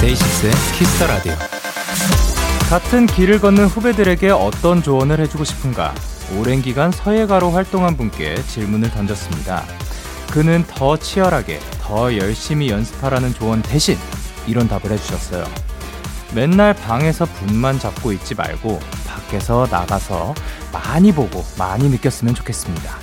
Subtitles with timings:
[0.00, 1.53] 데이식스의 Kiss the Radio.
[2.68, 5.94] 같은 길을 걷는 후배들에게 어떤 조언을 해주고 싶은가?
[6.36, 9.64] 오랜 기간 서예가로 활동한 분께 질문을 던졌습니다.
[10.32, 13.96] 그는 더 치열하게, 더 열심히 연습하라는 조언 대신
[14.46, 15.44] 이런 답을 해주셨어요.
[16.34, 20.34] 맨날 방에서 붓만 잡고 있지 말고 밖에서 나가서
[20.72, 22.96] 많이 보고 많이 느꼈으면 좋겠습니다.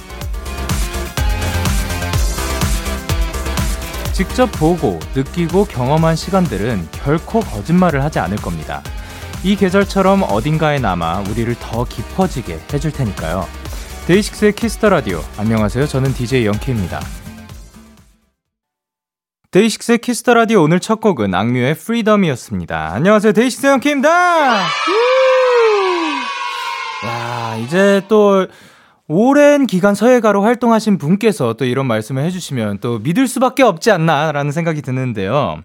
[4.12, 8.84] 직접 보고 느끼고 경험한 시간들은 결코 거짓말을 하지 않을 겁니다.
[9.44, 13.48] 이 계절처럼 어딘가에 남아 우리를 더 깊어지게 해줄 테니까요.
[14.06, 15.20] 데이식스의 Kiss the Radio.
[15.38, 15.88] 안녕하세요.
[15.88, 17.00] 저는 DJ 영케이입니다.
[19.50, 22.94] 데이식스의 Kiss the Radio 오늘 첫 곡은 악뮤의 Freedom이었습니다.
[22.94, 23.34] 안녕하세요.
[23.34, 24.10] 데이식스 영케이입니다.
[27.06, 28.46] 야, 이제 또
[29.08, 34.84] 오랜 기간 서예가로 활동하신 분께서 또 이런 말씀을 해주시면 또 믿을 수밖에 없지 않나라는 생각이
[34.84, 35.64] 드는데요.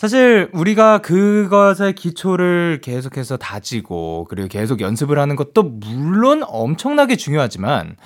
[0.00, 7.96] 사실 우리가 그것의 기초를 계속해서 다지고 그리고 계속 연습을 하는 것도 물론 엄청나게 중요하지만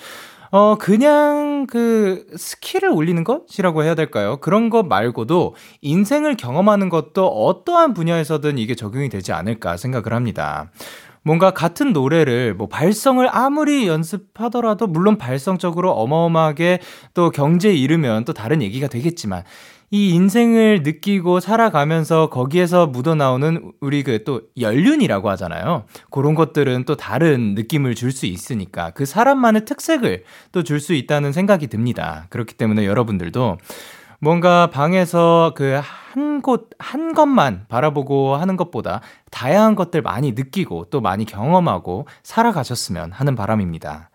[0.51, 4.39] 어, 그냥 그 skill을 올리는 것이라고 해야 될까요?
[4.41, 10.73] 그런 것 말고도 인생을 경험하는 것도 어떠한 분야에서든 이게 적용이 되지 않을까 생각을 합니다.
[11.23, 16.81] 뭔가 같은 노래를 뭐 발성을 아무리 연습하더라도 물론 발성적으로 어마어마하게
[17.15, 19.45] 또 경제에 이르면 또 다른 얘기가 되겠지만
[19.95, 25.85] 이 인생을 느끼고 살아가면서 거기에서 묻어나오는 우리 그 또 연륜이라고 하잖아요.
[26.11, 31.31] 그런 것들은 또 다른 느낌을 줄 수 있으니까 그 사람만의 특색을 또 줄 수 있다는
[31.33, 32.27] 생각이 듭니다.
[32.31, 33.59] 그렇기 때문에 여러분들도
[34.21, 35.81] 뭔가 방에서 그
[36.15, 39.01] 한 곳, 한 것만 바라보고 하는 것보다
[39.33, 44.11] 다양한 것들 많이 느끼고 또 많이 경험하고 살아가셨으면 하는 바람입니다.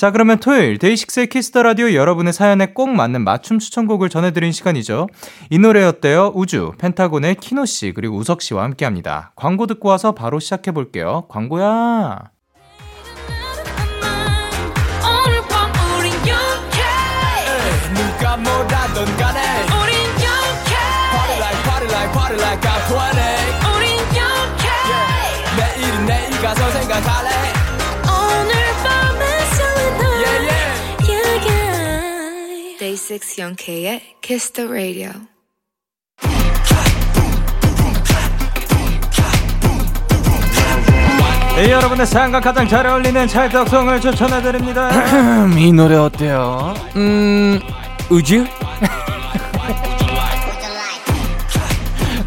[0.00, 5.08] 자, 그러면 토요일 데이식스의 키스 더 라디오 여러분의 사연에 꼭 맞는 맞춤 추천곡을 전해드린 시간이죠.
[5.50, 6.32] 이 노래 어때요?
[6.34, 9.32] 우주, 펜타곤의 키노 씨 그리고 우석 씨와 함께합니다.
[9.36, 11.26] 광고 듣고 와서 바로 시작해 볼게요.
[11.28, 12.30] 광고야.
[17.94, 20.76] 누가 뭐라던 간에 우린 Young K
[21.12, 22.96] Party like party like party like I'm 20
[23.76, 24.64] 우린 Young K
[25.58, 27.59] 내일은 내일 가서 생각할래
[33.00, 33.08] yeah.
[33.08, 35.12] Day 6 영케의 Kiss the Radio
[41.56, 44.88] 네, 여러분의 사연과 가장 잘 어울리는 찰떡송을 추천해드립니다.
[45.58, 46.74] 이 노래 어때요?
[46.96, 47.60] 음,
[48.08, 48.46] 우주?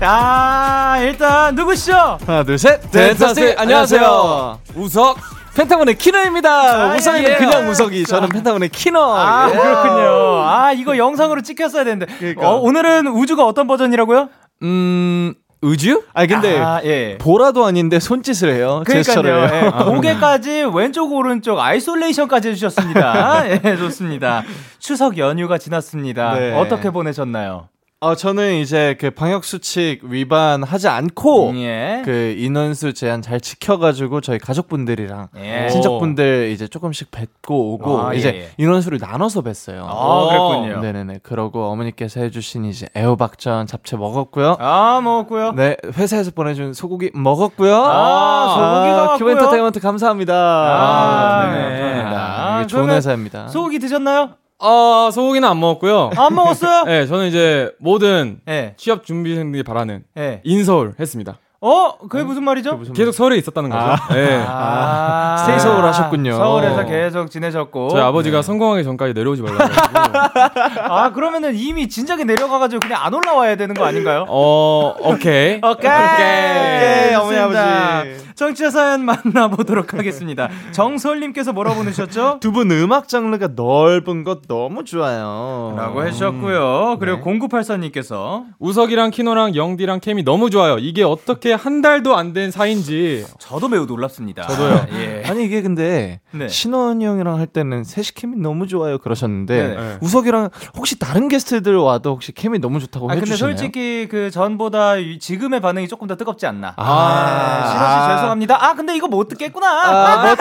[0.01, 2.19] 아, 일단 누구시죠?
[2.27, 2.79] 하나, 둘, 셋.
[2.91, 4.59] Tentastic, Tentastic, 안녕하세요.
[4.75, 5.17] 우석.
[5.55, 6.91] 펜타곤의 키노입니다.
[6.91, 7.35] 아, 우석이는 예.
[7.35, 9.15] 그냥 우석이, 저는 펜타곤의 키노.
[9.15, 9.53] 아, 예.
[9.55, 10.41] 그렇군요.
[10.43, 12.07] 아, 이거 영상으로 찍혔어야 되는데.
[12.17, 12.49] 그러니까.
[12.49, 14.29] 어, 오늘은 우주가 어떤 버전이라고요?
[14.63, 16.03] 음, 우주?
[16.13, 17.17] 아니, 근데, 아, 예.
[17.19, 18.83] 보라도 아닌데 손짓을 해요.
[18.89, 19.49] 제스처를.
[19.53, 19.71] 해요.
[19.77, 23.43] 예, 고개까지 왼쪽 오른쪽 isolation까지 해주셨습니다.
[23.63, 24.43] 예, 좋습니다.
[24.79, 26.33] 추석 연휴가 지났습니다.
[26.33, 26.53] 네.
[26.53, 27.69] 어떻게 보내셨나요?
[28.03, 32.01] 어, 저는 이제 그 방역 수칙 위반하지 않고, 예.
[32.03, 35.69] 그 인원수 제한 잘 지켜가지고 저희 가족분들이랑 예.
[35.69, 38.49] 친척분들 이제 조금씩 뵙고 오고 아, 이제 예, 예.
[38.57, 39.85] 인원수를 나눠서 뵀어요.
[39.87, 40.81] 아, 그랬군요.
[40.81, 41.19] 네네네.
[41.23, 44.57] 그러고 어머니께서 해주신 이제 애호박전 잡채 먹었고요.
[44.59, 45.53] 아, 먹었고요.
[45.53, 47.73] 네 회사에서 보내준 소고기 먹었고요.
[47.85, 49.31] 아, 소고기가 큐 왔고요.
[49.31, 50.33] 엔터테인먼트 감사합니다.
[50.35, 51.79] 아, 네, 네.
[52.03, 52.57] 감사합니다.
[52.57, 53.47] 아, 좋은 회사입니다.
[53.47, 54.31] 소고기 드셨나요?
[54.63, 56.11] 어, 소고기는 안 먹었고요.
[56.15, 56.85] 안 먹었어요?
[56.87, 58.73] 네, 저는 이제 모든 예.
[58.77, 60.39] 취업 준비생들이 바라는 예.
[60.45, 61.37] 인서울 했습니다.
[61.65, 62.77] 어, 그게 무슨 말이죠?
[62.93, 63.95] 계속 서울에 있었다는 거죠.
[64.13, 64.43] 네.
[64.45, 66.33] 아, 스테이 서울 하셨군요.
[66.35, 67.87] 서울에서 계속 지내셨고.
[67.89, 69.63] 저희 아버지가 성공하기 전까지 내려오지 말라고.
[70.93, 74.25] 아, 그러면은 이미 진작에 내려가가지고 그냥 안 올라와야 되는 거 아닌가요?
[74.27, 75.59] 어, 오케이.
[75.63, 75.89] 오케이.
[75.89, 77.97] 오케이, 어머니, 좋습니다.
[77.99, 78.23] 아버지.
[78.35, 80.49] 정치자 사연 만나보도록 하겠습니다.
[80.71, 82.39] 정설님께서 뭐라 보내셨죠?
[82.41, 85.73] 두 분 음악 장르가 넓은 것 너무 좋아요.
[85.77, 86.97] 라고 해주셨고요.
[86.99, 87.39] 그리고 네.
[87.39, 90.77] 0984님께서 우석이랑 키노랑 영디랑 캠이 너무 좋아요.
[90.77, 94.47] 이게 어떻게 한 달도 안 된 사이인지 저도 매우 놀랍습니다.
[94.47, 94.87] 저도요.
[94.97, 95.23] 예.
[95.27, 96.47] 아니 이게 근데 네.
[96.47, 99.75] 신원이 형이랑 할 때는 셋이 케미 너무 좋아요 그러셨는데 네.
[99.75, 99.97] 네.
[100.01, 103.51] 우석이랑 혹시 다른 게스트들 와도 혹시 케미 너무 좋다고 아 근데 해주시나요?
[103.55, 106.73] 솔직히 그 전보다 이- 지금의 반응이 조금 더 뜨겁지 않나.
[106.77, 107.61] 아.
[107.63, 108.65] 네, 신호 씨 죄송합니다.
[108.65, 109.67] 아 근데 이거 못 듣겠구나.
[109.67, 110.35] 아,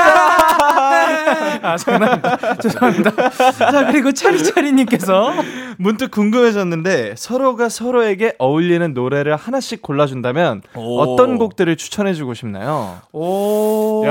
[1.62, 2.56] 아 장난입니다.
[2.58, 3.30] 죄송합니다.
[3.30, 5.32] 자 그리고 차리차리님께서
[5.78, 11.01] 문득 궁금해졌는데 서로가 서로에게 어울리는 노래를 하나씩 골라준다면 오.
[11.02, 12.98] 어떤 곡들을 추천해주고 싶나요?
[13.12, 14.04] 오.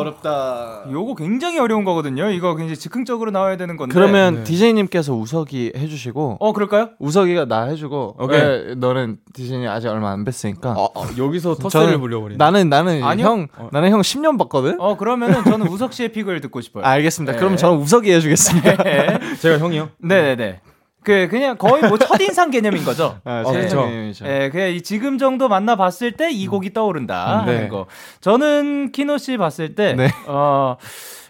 [0.00, 0.84] 어렵다.
[0.90, 2.30] 요거 굉장히 어려운 거거든요.
[2.30, 3.94] 이거 굉장히 즉흥적으로 나와야 되는 건데.
[3.94, 4.44] 그러면 네.
[4.44, 6.90] DJ님께서 우석이 해주시고 어 그럴까요?
[6.98, 8.40] 우석이가 나 해주고 오케이.
[8.40, 12.38] 왜 너는 DJ님 아직 얼마 안 뵀으니까 어, 어, 여기서 터스를 불려버리네.
[12.38, 13.26] 나는 나는 아니요.
[13.26, 14.80] 형 나는 형 10년 봤거든.
[14.80, 16.84] 어 그러면은 저는 우석 씨의 픽을 듣고 싶어요.
[16.84, 17.32] 알겠습니다.
[17.32, 17.38] 네.
[17.38, 18.82] 그럼 저는 우석이 해주겠습니다.
[18.82, 19.18] 네.
[19.40, 19.90] 제가 형이요?
[19.98, 20.60] 네네네.
[21.02, 23.18] 그 그냥 거의 뭐 첫인상 개념인 거죠.
[23.24, 23.82] 아, 어, 제 그쵸.
[23.82, 24.26] 생각이죠.
[24.26, 27.40] 예, 그냥 이 지금 정도 만나 봤을 때 이 곡이 떠오른다.
[27.42, 27.68] 음, 네.
[27.68, 27.86] 거.
[28.20, 30.08] 저는 키노 씨 봤을 때, 네.
[30.26, 30.76] 어,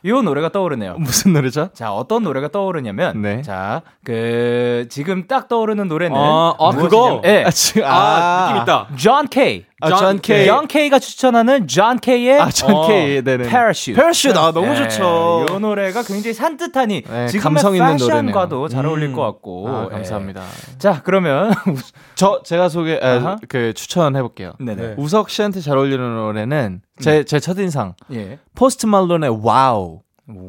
[0.06, 0.94] 요 노래가 떠오르네요.
[1.00, 1.70] 무슨 노래죠?
[1.74, 3.42] 자, 어떤 노래가 떠오르냐면, 네.
[3.42, 6.16] 자, 그, 지금 딱 떠오르는 노래는.
[6.16, 7.20] 아, 아, 그거?
[7.24, 7.44] 예.
[7.46, 8.88] 아, 지금 아, 느낌 있다.
[8.96, 9.66] 존 K.
[9.80, 10.46] 아, 존 K.
[10.46, 13.22] 존 K가 추천하는 존 K의 아, 존 어, K.
[13.22, 13.48] 네네.
[13.48, 13.94] Parachute.
[13.94, 14.38] Parachute.
[14.38, 15.46] 아, 너무 예, 좋죠.
[15.50, 18.68] 이 노래가 굉장히 산뜻하니 네, 지금의 감성 있는 노래네요.
[18.68, 19.14] 잘 어울릴 음.
[19.14, 19.68] 것 같고.
[19.68, 19.94] 아, 예.
[19.94, 20.42] 감사합니다.
[20.78, 21.52] 자, 그러면
[22.14, 23.36] 저 제가 소개 아.
[23.48, 24.52] 그 추천해 볼게요.
[24.60, 24.82] 네네.
[24.82, 24.94] 네.
[24.98, 28.38] 우석 씨한테 잘 어울리는 노래는 제 제 첫인상 예.
[28.54, 30.00] 포스트 말론의 Wow.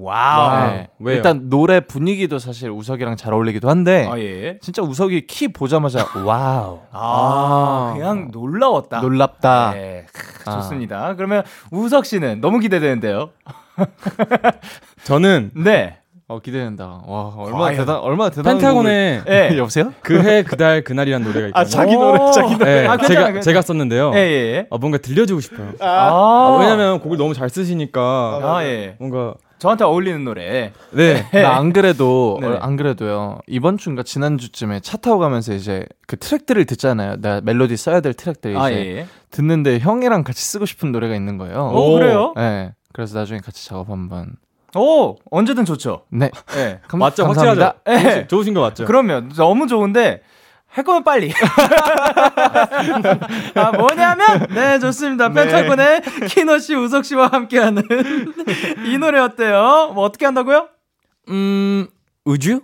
[0.02, 0.68] Wow.
[0.72, 0.88] 네.
[1.00, 1.16] 왜요?
[1.18, 4.58] 일단 노래 분위기도 사실 우석이랑 잘 어울리기도 한데 아, 예.
[4.62, 6.80] 진짜 우석이 키 보자마자 Wow.
[6.92, 9.02] 아, 그냥 놀라웠다.
[9.02, 9.72] 놀랍다.
[9.74, 10.56] 네, 크, 아.
[10.56, 11.16] 좋습니다.
[11.16, 13.30] 그러면 우석 씨는 너무 기대되는데요.
[15.04, 15.98] 저는 네.
[16.28, 17.02] 어 기대된다.
[17.08, 17.78] 와 얼마나 과연.
[17.80, 18.54] 대단 얼마나 대단.
[18.58, 19.50] 펜타곤의 예.
[19.58, 19.92] 여보세요?
[20.02, 21.60] 그해 그달 그날이라는 노래가 있거든요.
[21.62, 22.00] 아 자기 오.
[22.00, 22.82] 노래 자기 노래.
[22.84, 23.42] 네, 아, 괜찮아, 제가 괜찮아.
[23.42, 24.12] 제가 썼는데요.
[24.16, 24.68] 예, 예, 예.
[24.72, 25.74] 아, 뭔가 들려주고 싶어요.
[25.82, 28.96] 아, 아, 왜냐면 곡을 너무 잘 쓰시니까 아, 예.
[29.00, 30.74] 뭔가 저한테 어울리는 노래.
[30.90, 31.30] 네.
[31.44, 32.56] 나 안 그래도 네네.
[32.56, 37.18] 어, 안 그래도요 이번 주인가 지난 주쯤에 차 타고 가면서 이제 그 트랙들을 듣잖아요.
[37.18, 38.76] 내가 멜로디 써야 될 트랙들 이제 아, 예.
[38.78, 39.08] 예.
[39.30, 41.72] 듣는데 형이랑 같이 쓰고 싶은 노래가 있는 거예요.
[41.76, 42.34] 오, 그래요?
[42.36, 42.74] 네.
[42.92, 44.32] 그래서 나중에 같이 작업 한번.
[44.76, 46.06] 오, 언제든 좋죠.
[46.10, 46.32] 네.
[46.58, 46.80] 예.
[46.90, 47.24] 감, 맞죠?
[47.26, 47.76] 감사합니다.
[47.86, 48.08] 확실하죠?
[48.08, 48.12] 예.
[48.14, 48.86] 좋으신, 좋으신 거 맞죠?
[48.86, 50.22] 그러면 너무 좋은데
[50.72, 51.34] 할 거면 빨리.
[53.56, 55.30] 아, 뭐냐면, 네, 좋습니다.
[55.30, 57.84] 펜타곤의 키노 씨, 우석 씨와 함께하는
[58.86, 59.92] 이 노래 어때요?
[59.94, 60.70] 뭐 어떻게 한다고요?
[61.30, 61.88] 음
[62.26, 62.62] 우주?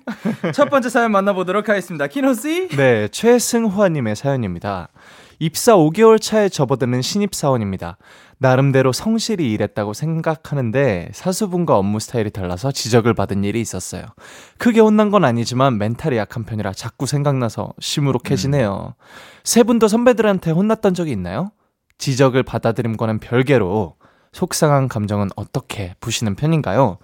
[0.53, 2.07] 첫 번째 사연 만나보도록 하겠습니다.
[2.07, 2.69] 키노 씨.
[2.69, 4.87] 네, 최승화님의 사연입니다.
[5.39, 7.97] 입사 5개월 차에 접어드는 신입사원입니다.
[8.39, 14.03] 나름대로 성실히 일했다고 생각하는데 사수분과 업무 스타일이 달라서 지적을 받은 일이 있었어요.
[14.57, 18.95] 크게 혼난 건 아니지만 멘탈이 약한 편이라 자꾸 생각나서 시무룩해지네요.
[19.43, 21.51] 세 분도 선배들한테 혼났던 적이 있나요?
[21.97, 23.95] 지적을 받아들임과는 별개로
[24.31, 26.97] 속상한 감정은 어떻게 부시는 편인가요?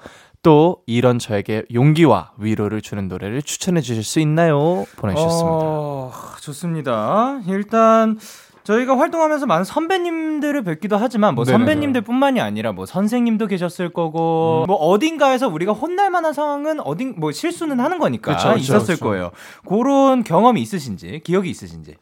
[0.43, 4.85] 또 이런 저에게 용기와 위로를 주는 노래를 추천해 주실 수 있나요?
[4.97, 5.49] 보내주셨습니다.
[5.49, 6.11] 어,
[6.41, 7.39] 좋습니다.
[7.47, 8.19] 일단
[8.65, 11.57] 저희가 활동하면서 많은 선배님들을 뵙기도 하지만 뭐 네네네.
[11.57, 17.79] 선배님들뿐만이 아니라 뭐 선생님도 계셨을 거고 뭐 어딘가에서 우리가 혼날 만한 상황은 어딘 뭐 실수는
[17.79, 19.05] 하는 거니까 그쵸, 그쵸, 있었을 그쵸.
[19.05, 19.31] 거예요.
[19.67, 21.95] 그런 경험이 있으신지 기억이 있으신지.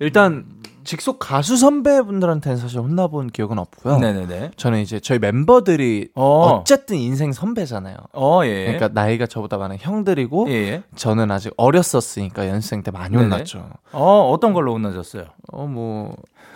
[0.00, 0.46] 일단
[0.84, 3.98] 직속 가수 선배분들한테는 사실 혼나본 기억은 없고요.
[3.98, 4.52] 네네네.
[4.56, 6.24] 저는 이제 저희 멤버들이 어.
[6.24, 6.64] 어.
[6.64, 7.96] 쨌든 인생 선배잖아요.
[8.12, 8.64] 어 예.
[8.64, 10.82] 그러니까 나이가 저보다 많은 형들이고 예, 예.
[10.96, 13.22] 저는 아직 어렸었으니까 연습생 때 많이 네네.
[13.24, 13.68] 혼났죠.
[13.92, 15.24] 어 어떤 걸로 혼나셨어요?
[15.52, 16.14] 어 뭐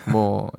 [0.09, 0.49] 뭐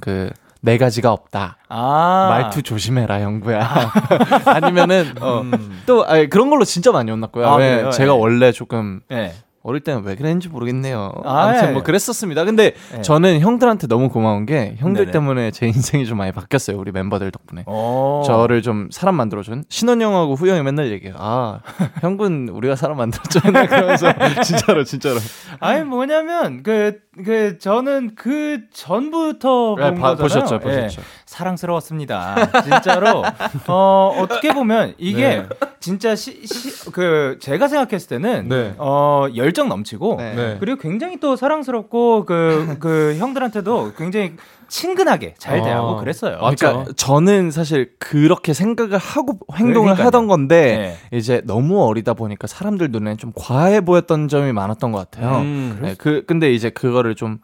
[0.00, 0.30] 그
[0.64, 1.58] 네 가지가 없다.
[1.68, 3.68] 아 말투 조심해라 형부야.
[4.46, 5.82] 아니면은 어, 음.
[5.84, 7.46] 또 아니, 그런 걸로 진짜 많이 혼났고요.
[7.46, 7.90] 아, 왜 그래요?
[7.90, 8.18] 제가 예.
[8.18, 9.34] 원래 조금 예.
[9.66, 11.10] 어릴 때는 왜 그랬는지 모르겠네요.
[11.24, 11.72] 아, 아무튼 예.
[11.72, 12.44] 뭐 그랬었습니다.
[12.44, 13.00] 근데 예.
[13.00, 15.12] 저는 형들한테 너무 고마운 게 형들 네네.
[15.12, 16.76] 때문에 제 인생이 좀 많이 바뀌었어요.
[16.78, 17.64] 우리 멤버들 덕분에.
[17.66, 18.22] 어.
[18.26, 21.16] 저를 좀 사람 만들어준 신원 형하고 후영이 맨날 얘기해요.
[21.18, 21.60] 아
[22.02, 23.40] 형군 우리가 사람 만들었죠.
[23.44, 24.12] 맨날 그러면서
[24.44, 25.16] 진짜로 진짜로.
[25.60, 30.48] 아니 뭐냐면 그 그 저는 그 전부터 본 네, 봐- 거잖아요.
[30.48, 30.58] 보셨죠, 예.
[30.86, 31.02] 보셨죠.
[31.26, 32.62] 사랑스러웠습니다.
[32.62, 33.22] 진짜로
[33.68, 35.46] 어 어떻게 보면 이게 네.
[35.78, 38.74] 진짜 시, 시, 그 제가 생각했을 때는 네.
[38.78, 40.34] 어 열정 넘치고 네.
[40.34, 40.56] 네.
[40.60, 44.32] 그리고 굉장히 또 사랑스럽고 그그 형들한테도 굉장히
[44.68, 46.38] 친근하게 잘 아, 대하고 그랬어요.
[46.40, 46.66] 맞죠.
[46.66, 50.06] 그러니까 저는 사실 그렇게 생각을 하고 행동을 그러니까요.
[50.06, 51.16] 하던 건데 네.
[51.18, 55.38] 이제 너무 어리다 보니까 사람들 눈에 좀 과해 보였던 점이 많았던 것 같아요.
[55.42, 55.78] 음.
[55.82, 57.38] 네, 그 근데 이제 그거를 좀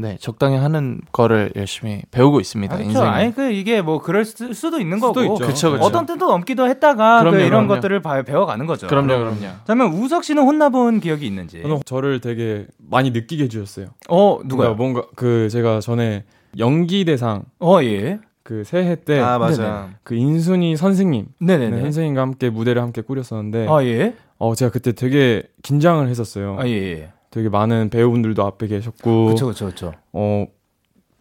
[0.00, 2.74] 네, 적당히 하는 거를 열심히 배우고 있습니다.
[2.74, 2.90] 아, 그렇죠.
[2.90, 3.08] 인생에.
[3.08, 5.46] 아니 그 이게 뭐 그럴 수, 수도 있는 수도 거고 있죠.
[5.46, 5.84] 그쵸, 그쵸.
[5.84, 7.68] 어떤 때도 넘기도 했다가 그 그럼요, 이런 그럼요.
[7.68, 8.86] 것들을 봐- 배워가는 거죠.
[8.86, 9.36] 그럼요, 그럼요.
[9.64, 11.60] 그러면 우석 씨는 혼나본 기억이 있는지?
[11.62, 13.88] 저는 저를 되게 많이 느끼게 해주셨어요.
[14.08, 14.74] 어 누가요?
[14.74, 16.24] 그러니까 뭔가 그 제가 전에
[16.58, 18.18] 연기 대상 어, 예.
[18.42, 19.90] 그 새해 때 아, 그 맞아.
[20.10, 21.76] 인순이 선생님 네네네.
[21.76, 24.14] 네, 선생님과 함께 무대를 함께 꾸렸었는데 아, 예.
[24.38, 26.56] 어 제가 그때 되게 긴장을 했었어요.
[26.58, 27.12] 아, 예, 예.
[27.30, 29.92] 되게 많은 배우분들도 앞에 계셨고 그쵸, 그쵸.
[30.12, 30.46] 어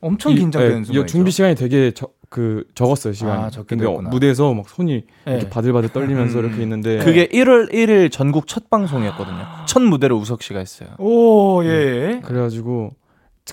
[0.01, 1.03] 엄청 이- 긴장되는 예, 순간.
[1.03, 3.43] 이 준비 시간이 되게 저, 그 적었어요 시간이.
[3.43, 4.01] 아, 적게 근데 어.
[4.01, 5.49] 무대에서 막 손이 이렇게 예.
[5.49, 6.45] 바들바들 떨리면서 음.
[6.45, 9.45] 이렇게 있는데 그게 1월 1일 전국 첫 방송이었거든요.
[9.67, 10.89] 첫 무대를 우석 씨가 했어요.
[10.99, 12.21] 오, 예.
[12.23, 12.91] 그래가지고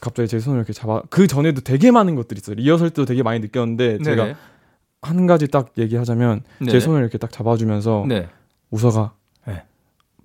[0.00, 2.56] 갑자기 제 손을 이렇게 잡아 그 전에도 되게 많은 것들이 있어요.
[2.56, 4.36] 리허설 때도 되게 많이 느꼈는데 제가 네네.
[5.02, 6.70] 한 가지 딱 얘기하자면 네네.
[6.70, 8.28] 제 손을 이렇게 딱 잡아주면서 네.
[8.70, 9.25] 우서가 네.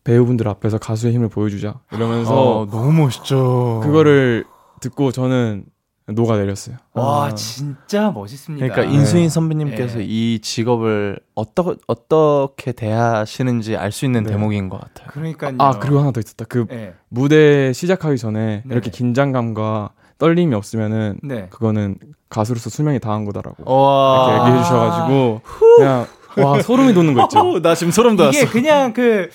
[0.03, 3.81] 배우분들 앞에서 가수의 힘을 보여주자 이러면서 어, 너무 멋있죠.
[3.84, 4.46] 그거를
[4.79, 5.65] 듣고 저는
[6.08, 6.77] 녹아 내렸어요.
[6.93, 7.36] 와, 아.
[7.36, 8.65] 진짜 멋있습니다.
[8.65, 8.98] 그러니까 네.
[9.00, 10.03] 인수인 선배님께서 예.
[10.05, 14.31] 이 직업을 어떠, 어떻게 대하시는지 알 수 있는 네.
[14.31, 15.08] 대목인 것 같아요.
[15.12, 15.55] 그러니까요.
[15.60, 16.46] 아 그리고 하나 더 있었다.
[16.50, 16.96] 그 예.
[17.08, 18.74] 무대 시작하기 전에 네.
[18.74, 21.48] 이렇게 긴장감과 떨림이 없으면은 네.
[21.50, 21.98] 그거는
[22.29, 24.34] 가수로서 수명이 다한 거다라고 와.
[24.34, 25.41] 이렇게 얘기해 주셔가지고
[25.77, 27.62] 그냥 와 소름이 돋는 거 있죠.
[27.62, 28.38] 나 지금 소름 돋았어.
[28.38, 29.29] 이게 그냥 그,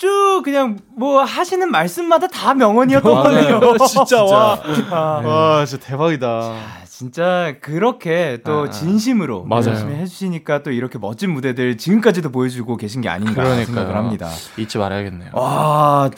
[0.00, 3.60] 쭉 그냥 뭐 하시는 말씀마다 다 명언이었던 거네요.
[3.60, 3.76] 맞아요.
[3.86, 4.58] 진짜, 와.
[4.90, 6.26] 아, 와, 진짜 대박이다.
[6.26, 6.56] 아,
[6.88, 9.66] 진짜 그렇게 또 아, 진심으로 맞아요.
[9.68, 13.66] 열심히 해주시니까 또 이렇게 멋진 무대들 지금까지도 보여주고 계신 게 아닌가 그러니까요.
[13.66, 14.30] 생각을 합니다.
[14.56, 15.32] 잊지 말아야겠네요.
[15.34, 16.08] 와,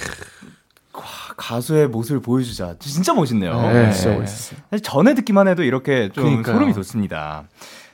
[0.92, 1.02] 와,
[1.36, 2.76] 가수의 모습을 보여주자.
[2.78, 3.60] 진짜 멋있네요.
[3.62, 4.60] 네, 진짜 멋있었어요.
[4.70, 6.54] 사실 전에 듣기만 해도 이렇게 좀 그러니까요.
[6.54, 7.44] 소름이 돋습니다.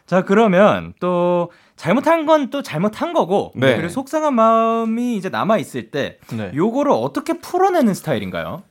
[0.04, 3.76] 자, 그러면 또 잘못한 건 또 잘못한 거고, 네.
[3.76, 6.50] 그리고 속상한 마음이 이제 남아 있을 때, 네.
[6.54, 8.62] 요거를 어떻게 풀어내는 스타일인가요?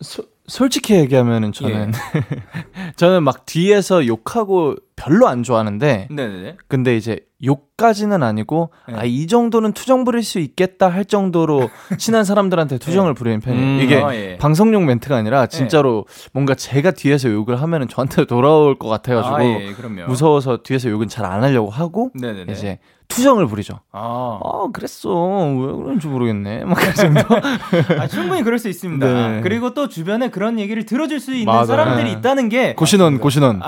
[0.00, 1.92] 소- 솔직히 얘기하면은 저는
[2.96, 6.56] 저는 막 뒤에서 욕하고 별로 안 좋아하는데 네네네.
[6.68, 8.94] 근데 이제 욕 까지는 아니고 네.
[8.96, 13.64] 아이 정도는 투정 부릴 수 있겠다 할 정도로 친한 사람들한테 투정을 부리는 편이에요.
[13.64, 14.38] 음, 이게 아, 예.
[14.38, 19.74] 방송용 멘트가 아니라 진짜로 뭔가 제가 뒤에서 욕을 하면은 저한테 돌아올 것 같아가지고 아, 예.
[20.06, 22.52] 무서워서 뒤에서 욕은 잘 안 하려고 하고 네네네.
[22.52, 22.78] 이제
[23.14, 23.80] 투정을 부리죠.
[23.92, 27.20] 아, 아 그랬어 왜 그런지 모르겠네 막 그 정도.
[27.98, 29.06] 아, 충분히 그럴 수 있습니다.
[29.06, 29.40] 네.
[29.42, 31.66] 그리고 또 주변에 그런 얘기를 들어줄 수 있는 맞아요.
[31.66, 32.18] 사람들이 네.
[32.18, 33.60] 있다는 게, 고신원 고신원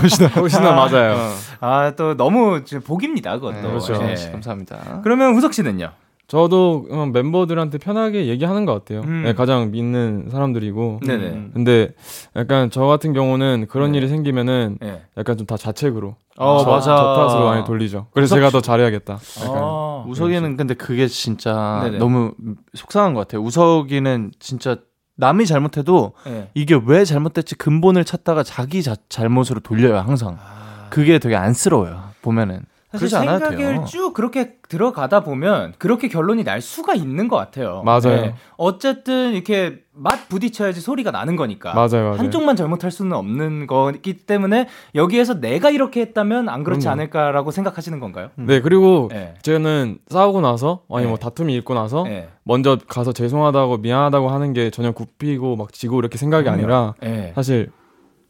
[0.00, 1.32] 고신원 훨씬나 맞아요.
[1.60, 3.52] 아, 또 너무 복입니다, 그것도.
[3.54, 3.94] 네, 그렇죠.
[4.02, 4.30] 예.
[4.32, 5.00] 감사합니다.
[5.04, 5.90] 그러면 우석 씨는요?
[6.30, 9.00] 저도 어, 멤버들한테 편하게 얘기하는 것 같아요.
[9.00, 9.24] 음.
[9.24, 11.00] 네, 가장 믿는 사람들이고.
[11.04, 11.24] 네네.
[11.26, 11.50] 음.
[11.52, 11.92] 근데
[12.36, 13.98] 약간 저 같은 경우는 그런 네.
[13.98, 15.02] 일이 생기면은 예.
[15.16, 16.14] 약간 좀 다 자책으로.
[16.36, 16.94] 어, 저, 맞아.
[16.96, 18.06] 저 탓으로 많이 돌리죠.
[18.12, 19.18] 그래서 제가 더 잘해야겠다.
[19.42, 19.56] 약간.
[19.60, 21.98] 아, 우석이는 근데 그게 진짜 네네.
[21.98, 22.32] 너무
[22.74, 23.42] 속상한 것 같아요.
[23.42, 24.76] 우석이는 진짜
[25.16, 26.48] 남이 잘못해도 예.
[26.54, 30.38] 이게 왜 잘못됐지 근본을 찾다가 자기 자, 잘못으로 돌려요 항상.
[30.40, 30.86] 아.
[30.90, 32.60] 그게 되게 안쓰러워요 보면은.
[32.92, 33.84] 사실 그러지 않아도 생각을 돼요.
[33.86, 37.82] 쭉 그렇게 들어가다 보면 그렇게 결론이 날 수가 있는 것 같아요.
[37.84, 38.34] 맞아요.
[38.56, 41.72] 어쨌든 이렇게 맛 부딪혀야지 소리가 나는 거니까.
[41.74, 42.12] 맞아요, 맞아요.
[42.14, 44.66] 한쪽만 잘못할 수는 없는 거기 때문에
[44.96, 47.00] 여기에서 내가 이렇게 했다면 안 그렇지 그럼요.
[47.00, 48.30] 않을까라고 생각하시는 건가요?
[48.34, 49.34] 네, 그리고 네.
[49.42, 51.20] 저는 싸우고 나서, 아니 뭐 네.
[51.22, 52.28] 다툼이 있고 나서, 네.
[52.42, 56.48] 먼저 가서 죄송하다고 미안하다고 하는 게 전혀 굽히고 막 지고 이렇게 생각이.
[56.48, 57.32] 아니라, 네.
[57.36, 57.70] 사실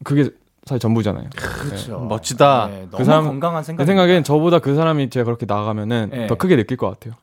[0.03, 0.29] 그게
[0.63, 1.25] 사실 전부잖아요.
[1.35, 1.99] 그렇죠.
[2.01, 2.67] 멋지다.
[2.69, 3.81] 네, 너무 그 사람- 건강한 생각.
[3.81, 6.27] 제 생각엔 저보다 그 사람이 제가 그렇게 나가면은 네.
[6.27, 7.15] 더 크게 느낄 것 같아요.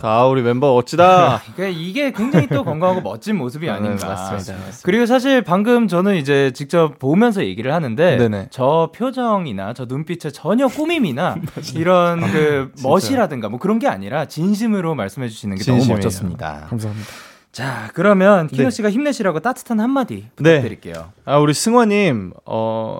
[0.00, 1.42] 아 우리 멤버 멋지다.
[1.54, 4.08] 그러니까 이게 굉장히 또 건강하고 멋진 모습이 네, 아닌가.
[4.08, 4.52] 맞습니다.
[4.54, 4.78] 맞습니다.
[4.84, 8.46] 그리고 사실 방금 저는 이제 직접 보면서 얘기를 하는데 네네.
[8.50, 11.36] 저 표정이나 저 눈빛에 전혀 꾸밈이나
[11.76, 15.96] 이런 그 멋이라든가 뭐 그런 게 아니라 진심으로 말씀해 주시는 게 너무 진심이에요.
[15.98, 16.66] 멋졌습니다.
[16.70, 17.10] 감사합니다.
[17.52, 18.70] 자, 그러면 키노 네.
[18.70, 20.60] 씨가 힘내시라고 따뜻한 한마디 네.
[20.60, 21.12] 부탁드릴게요.
[21.26, 22.98] 아 우리 승원님 어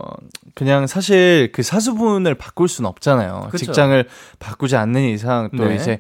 [0.54, 3.48] 그냥 사실 그 사수분을 바꿀 수는 없잖아요.
[3.50, 3.64] 그쵸.
[3.64, 4.06] 직장을
[4.38, 5.76] 바꾸지 않는 이상 또 네.
[5.76, 5.98] 이제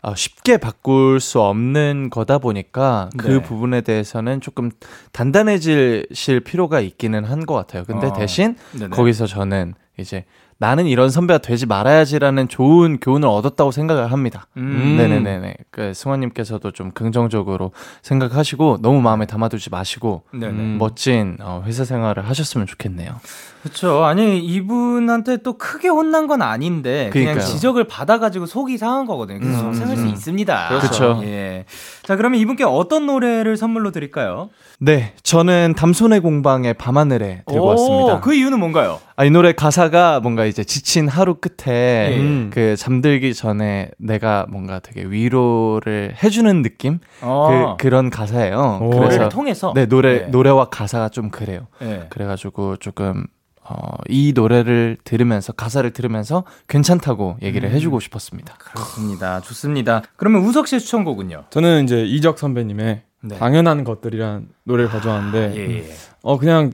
[0.00, 3.42] 어, 쉽게 바꿀 수 없는 거다 보니까 그 네.
[3.42, 4.70] 부분에 대해서는 조금
[5.12, 7.82] 단단해지실 필요가 있기는 한 것 같아요.
[7.84, 8.12] 근데 어.
[8.12, 8.90] 대신 네네.
[8.90, 10.24] 거기서 저는 이제
[10.60, 14.48] 나는 이런 선배가 되지 말아야지라는 좋은 교훈을 얻었다고 생각을 합니다.
[14.56, 14.96] 음.
[14.98, 15.54] 네네네네.
[15.70, 17.70] 그 승환님께서도 좀 긍정적으로
[18.02, 20.22] 생각하시고 너무 마음에 담아두지 마시고.
[20.34, 23.20] 음, 멋진 어, 회사 생활을 하셨으면 좋겠네요.
[23.62, 24.04] 그렇죠.
[24.04, 27.46] 아니 이분한테 또 크게 혼난 건 아닌데 그냥 그러니까요.
[27.54, 29.38] 지적을 받아가지고 속이 상한 거거든요.
[29.40, 30.08] 그래서 음, 속상할 수 음.
[30.08, 30.68] 있습니다.
[30.68, 31.20] 그렇죠.
[31.24, 31.66] 예.
[32.02, 34.50] 자 그러면 이분께 어떤 노래를 선물로 드릴까요?
[34.80, 38.20] 네, 저는 담소의 공방의 밤하늘에 들고 오, 왔습니다.
[38.20, 39.00] 그 이유는 뭔가요?
[39.16, 42.16] 아, 이 노래 가사가 뭔가 이제 지친 하루 끝에 예.
[42.20, 42.50] 음.
[42.52, 48.78] 그 잠들기 전에 내가 뭔가 되게 위로를 해주는 느낌 어, 그 그런 가사예요.
[48.80, 48.90] 오.
[48.90, 50.26] 그래서 통해서 네 노래 네.
[50.28, 51.66] 노래와 가사가 좀 그래요.
[51.82, 52.06] 예.
[52.10, 53.26] 그래가지고 조금
[53.68, 57.74] 어, 이 노래를 들으면서 가사를 들으면서 괜찮다고 얘기를 음.
[57.74, 58.54] 해주고 싶었습니다.
[58.54, 59.40] 그렇습니다.
[59.40, 60.02] 좋습니다.
[60.16, 61.46] 그러면 우석 씨의 추천곡은요?
[61.50, 63.36] 저는 이제 이적 선배님의 네.
[63.36, 65.84] 당연한 것들이란 노래를 가져왔는데, 예, 예.
[66.22, 66.72] 어 그냥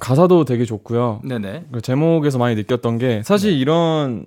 [0.00, 1.20] 가사도 되게 좋고요.
[1.24, 1.66] 네네.
[1.72, 4.26] 그 제목에서 많이 느꼈던 게 사실 이런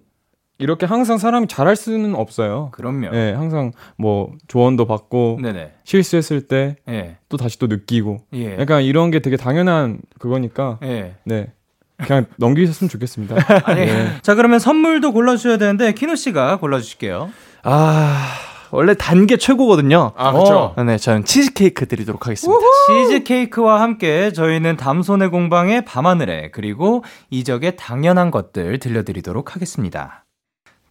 [0.58, 2.70] 이렇게 항상 사람이 잘할 수는 없어요.
[2.72, 3.10] 그럼요.
[3.10, 5.74] 네, 항상 뭐 조언도 받고 네네.
[5.84, 7.18] 실수했을 때또 예.
[7.38, 8.58] 다시 또 느끼고 예.
[8.58, 11.16] 약간 이런 게 되게 당연한 그거니까 예.
[11.26, 11.52] 네
[11.98, 13.36] 그냥 넘기셨으면 좋겠습니다.
[13.66, 14.08] 아니, 네.
[14.22, 17.32] 자 그러면 선물도 골라주셔야 되는데 키노 씨가 골라주실게요.
[17.64, 18.28] 아,
[18.76, 20.12] 원래 단 게 최고거든요.
[20.16, 20.74] 아 그쵸.
[20.76, 22.60] 아, 네, 저는 치즈케이크 드리도록 하겠습니다.
[22.88, 30.25] 치즈 케이크와 함께 저희는 담손의 공방의 밤하늘에 그리고 이적의 당연한 것들 들려드리도록 하겠습니다.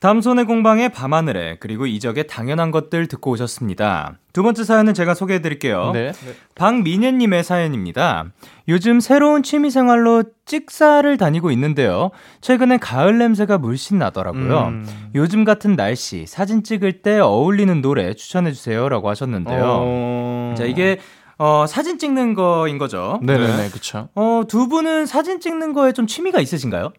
[0.04, 4.18] 담손의 공방의 밤하늘에 그리고 이적의 당연한 것들 듣고 오셨습니다.
[4.34, 5.92] 두 번째 사연은 제가 소개해 드릴게요.
[5.94, 6.12] 네.
[6.56, 8.26] 박민현님의 사연입니다.
[8.68, 12.11] 요즘 새로운 취미 생활로 찍사를 다니고 있는데요.
[12.42, 14.66] 최근에 가을 냄새가 물씬 나더라고요.
[14.66, 14.87] 음.
[15.14, 19.64] 요즘 같은 날씨 사진 찍을 때 어울리는 노래 추천해 주세요라고 하셨는데요.
[19.64, 20.54] 어...
[20.58, 20.99] 자 이게
[21.38, 23.20] 어, 사진 찍는 거인 거죠.
[23.23, 24.11] 네네네, 그쵸.
[24.14, 26.92] 어, 두 분은 사진 찍는 거에 좀 취미가 있으신가요?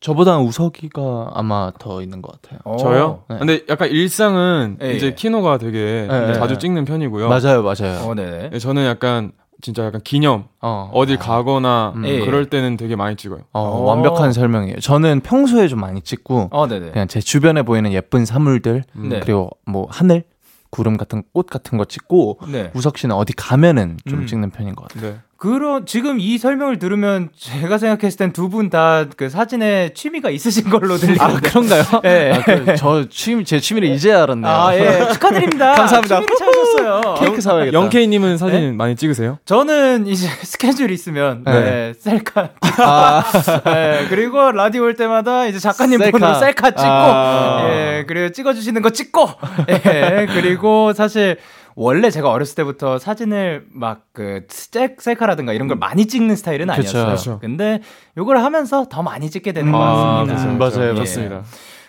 [0.00, 2.76] 저보다는 우석이가 아마 더 있는 것 같아요.
[2.76, 3.24] 저요?
[3.30, 3.38] 네.
[3.38, 5.14] 근데 약간 일상은 예, 이제 예.
[5.14, 6.58] 키노가 되게 네, 자주 네.
[6.58, 7.28] 찍는 편이고요.
[7.28, 8.06] 맞아요, 맞아요.
[8.06, 8.50] 어, 네.
[8.50, 12.04] 네, 저는 약간 진짜 약간 기념 어, 어딜 가거나 음.
[12.06, 12.20] 예.
[12.20, 13.40] 그럴 때는 되게 많이 찍어요.
[13.52, 13.82] 어, 어.
[13.84, 14.80] 완벽한 설명이에요.
[14.80, 16.90] 저는 평소에 좀 많이 찍고 어, 네네.
[16.90, 19.20] 그냥 제 주변에 보이는 예쁜 사물들 네.
[19.20, 20.24] 그리고 뭐 하늘,
[20.70, 22.70] 구름 같은 꽃 같은 거 찍고 네.
[22.74, 24.26] 우석 씨는 어디 가면은 좀 음.
[24.26, 25.12] 찍는 편인 것 같아요.
[25.12, 25.18] 네.
[25.38, 30.70] 그런 지금 이 설명을 들으면 제가 생각했을 땐 두 분 다 그 사진에 취미가 있으신
[30.70, 31.22] 걸로 들리는데.
[31.22, 31.82] 아 그런가요?
[32.04, 32.32] 예.
[32.34, 34.50] 아, 그, 저 취미 제 취미를 이제 알았네요.
[34.50, 35.12] 아, 예.
[35.12, 35.74] 축하드립니다.
[35.76, 36.16] 감사합니다.
[36.20, 37.14] 취미를 찾으셨어요.
[37.18, 37.78] 케이크 사와야겠다.
[37.78, 39.38] 영케이 님은 사진 많이 찍으세요?
[39.44, 41.92] 저는 이제 스케줄 있으면 네, 네.
[41.98, 43.22] 셀카 아,
[43.64, 46.18] 네, 그리고 라디오 올 때마다 이제 작가님 셀카.
[46.18, 47.68] 번호로 셀카 찍고 아.
[47.68, 49.28] 예 그리고 찍어 주시는 거 찍고
[49.68, 51.36] 예 그리고 사실
[51.76, 56.70] 원래 제가 어렸을 때부터 사진을 막 그 셀카라든가 이런 걸 많이 찍는 스타일은.
[56.70, 57.06] 아니었어요.
[57.14, 57.38] 그쵸.
[57.38, 57.80] 근데
[58.16, 60.52] 요걸 하면서 더 많이 찍게 되는 것 아, 같습니다.
[60.52, 60.98] 음, 그렇죠, 맞아요, 예.
[60.98, 61.42] 맞습니다.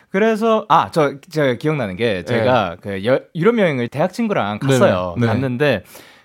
[0.10, 5.16] 그래서 아저 제가 기억나는 게 제가 그 여, 유럽 여행을 대학 친구랑 갔어요.
[5.18, 5.26] 네네.
[5.26, 5.34] 네.
[5.34, 5.84] 갔는데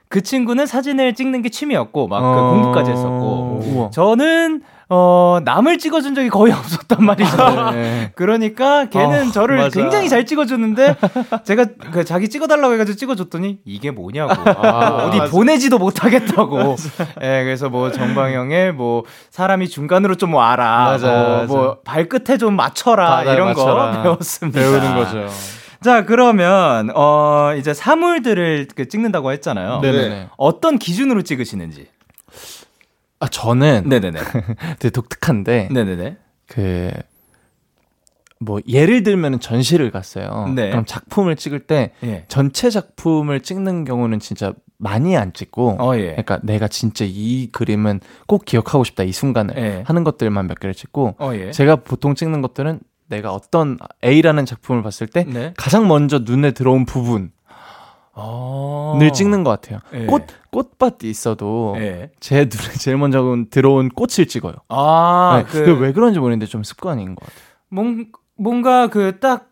[0.08, 2.50] 그 친구는 사진을 찍는 게 취미였고 막그 어.
[2.50, 3.90] 공부까지 했었고 우와.
[3.90, 4.62] 저는
[4.94, 7.70] 어 남을 찍어준 적이 거의 없었단 말이죠.
[7.72, 8.12] 네.
[8.14, 9.80] 그러니까 걔는 어, 저를 맞아.
[9.80, 10.96] 굉장히 잘 찍어주는데
[11.44, 16.76] 제가 그 자기 찍어달라고 해가지고 찍어줬더니 이게 뭐냐고 아, 어디 보내지도 못하겠다고.
[17.22, 21.46] 예, 그래서 뭐 정방형의 뭐 사람이 중간으로 좀 와라, 맞아, 어, 맞아.
[21.46, 23.92] 뭐 발끝에 좀 맞춰라 이런 맞춰라.
[23.92, 24.60] 거 배웠습니다.
[24.60, 25.26] 배우는 거죠.
[25.82, 29.80] 자 그러면 어 이제 사물들을 그 찍는다고 했잖아요.
[29.80, 30.28] 네네네.
[30.36, 31.86] 어떤 기준으로 찍으시는지.
[33.22, 34.18] 아 저는 네네네.
[34.78, 36.16] 되게 독특한데 네네네.
[36.46, 36.90] 그
[38.42, 40.52] 뭐 예를 들면 전시를 갔어요.
[40.54, 40.70] 네.
[40.70, 42.24] 그럼 작품을 찍을 때 예.
[42.28, 46.06] 전체 작품을 찍는 경우는 진짜 많이 안 찍고 어 예.
[46.08, 49.84] 그러니까 내가 진짜 이 그림은 꼭 기억하고 싶다 이 순간을 예.
[49.86, 51.50] 하는 것들만 몇 개를 찍고 어 예.
[51.52, 55.54] 제가 보통 찍는 것들은 내가 어떤 A라는 작품을 봤을 때 네.
[55.56, 57.30] 가장 먼저 눈에 들어온 부분
[58.14, 58.98] 을 어.
[59.14, 59.78] 찍는 것 같아요.
[59.94, 60.06] 예.
[60.06, 62.10] 꽃 꽃밭이 있어도 예.
[62.20, 64.54] 제 눈에 제일 먼저 들어온 꽃을 찍어요.
[64.68, 67.40] 아, 네, 그, 왜 그런지 모르겠는데 좀 습관인 것 같아요.
[67.70, 69.48] 뭔, 뭔가 그 딱,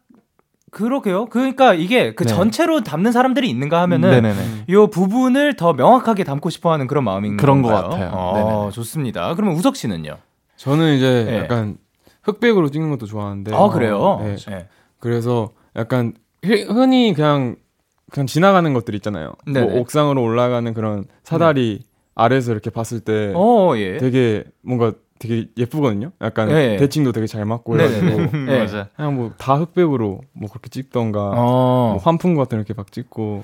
[0.71, 1.27] 그러게요.
[1.27, 2.29] 그러니까 이게 그 네.
[2.29, 4.65] 전체로 담는 사람들이 있는가 하면은 네네네.
[4.69, 7.83] 요 부분을 더 명확하게 담고 싶어 하는 그런 마음인 그런 건가요?
[7.85, 8.11] 것 같아요.
[8.15, 8.71] 어, 네네네.
[8.71, 9.35] 좋습니다.
[9.35, 10.19] 그러면 우석 씨는요?
[10.57, 11.39] 저는 이제 예.
[11.39, 11.79] 약간
[12.23, 14.21] 흑백으로 찍는 것도 좋아하는데 아, 그래요?
[14.23, 14.37] 네.
[14.37, 14.69] 네.
[15.01, 16.13] 그래서 약간
[16.45, 17.57] 흔- 흔히 그냥
[18.11, 19.33] 그냥 지나가는 것들 있잖아요.
[19.47, 19.61] 네네.
[19.67, 23.97] 뭐 옥상으로 올라가는 그런 사다리 아래에서 이렇게 봤을 때 어, 예.
[23.99, 26.13] 되게 뭔가 되게 예쁘거든요.
[26.23, 26.77] 약간 예.
[26.77, 28.53] 대칭도 되게 잘 맞고 네네네.
[28.53, 28.87] 해가지고 예.
[28.97, 31.91] 그냥 뭐 다 흑백으로 뭐 그렇게 찍던가 어.
[31.95, 33.43] 뭐 환풍 같은 거 이렇게 막 찍고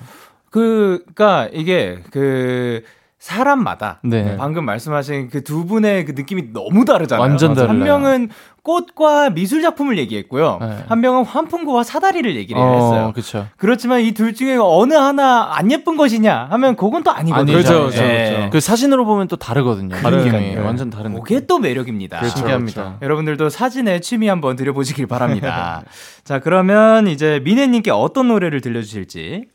[0.49, 2.81] 그, 그니까 이게 그
[3.19, 4.37] 사람마다 네.
[4.37, 7.21] 방금 말씀하신 그 두 분의 그 느낌이 너무 다르잖아요.
[7.21, 7.83] 완전 한 달라요.
[7.83, 8.29] 명은
[8.63, 10.57] 꽃과 미술 작품을 얘기했고요.
[10.59, 10.77] 네.
[10.89, 13.11] 한 명은 환풍구와 사다리를 얘기를 어, 했어요.
[13.13, 13.47] 그렇죠.
[13.57, 17.55] 그렇지만 이 둘 중에 어느 하나 안 예쁜 것이냐 하면 그건 또 아니거든요.
[17.57, 17.73] 아니죠.
[17.87, 18.29] 그렇죠, 예.
[18.31, 18.49] 그렇죠.
[18.51, 19.95] 그 사진으로 보면 또 다르거든요.
[19.95, 20.41] 그러니까요.
[20.41, 21.23] 느낌이 완전 다른 느낌.
[21.23, 22.19] 그게 또 매력입니다.
[22.19, 22.81] 그렇죠, 신기합니다.
[22.83, 22.97] 그렇죠.
[23.01, 25.83] 여러분들도 사진에 취미 한번 들여보시길 바랍니다.
[26.25, 29.45] 자, 그러면 이제 미네님께 어떤 노래를 들려주실지.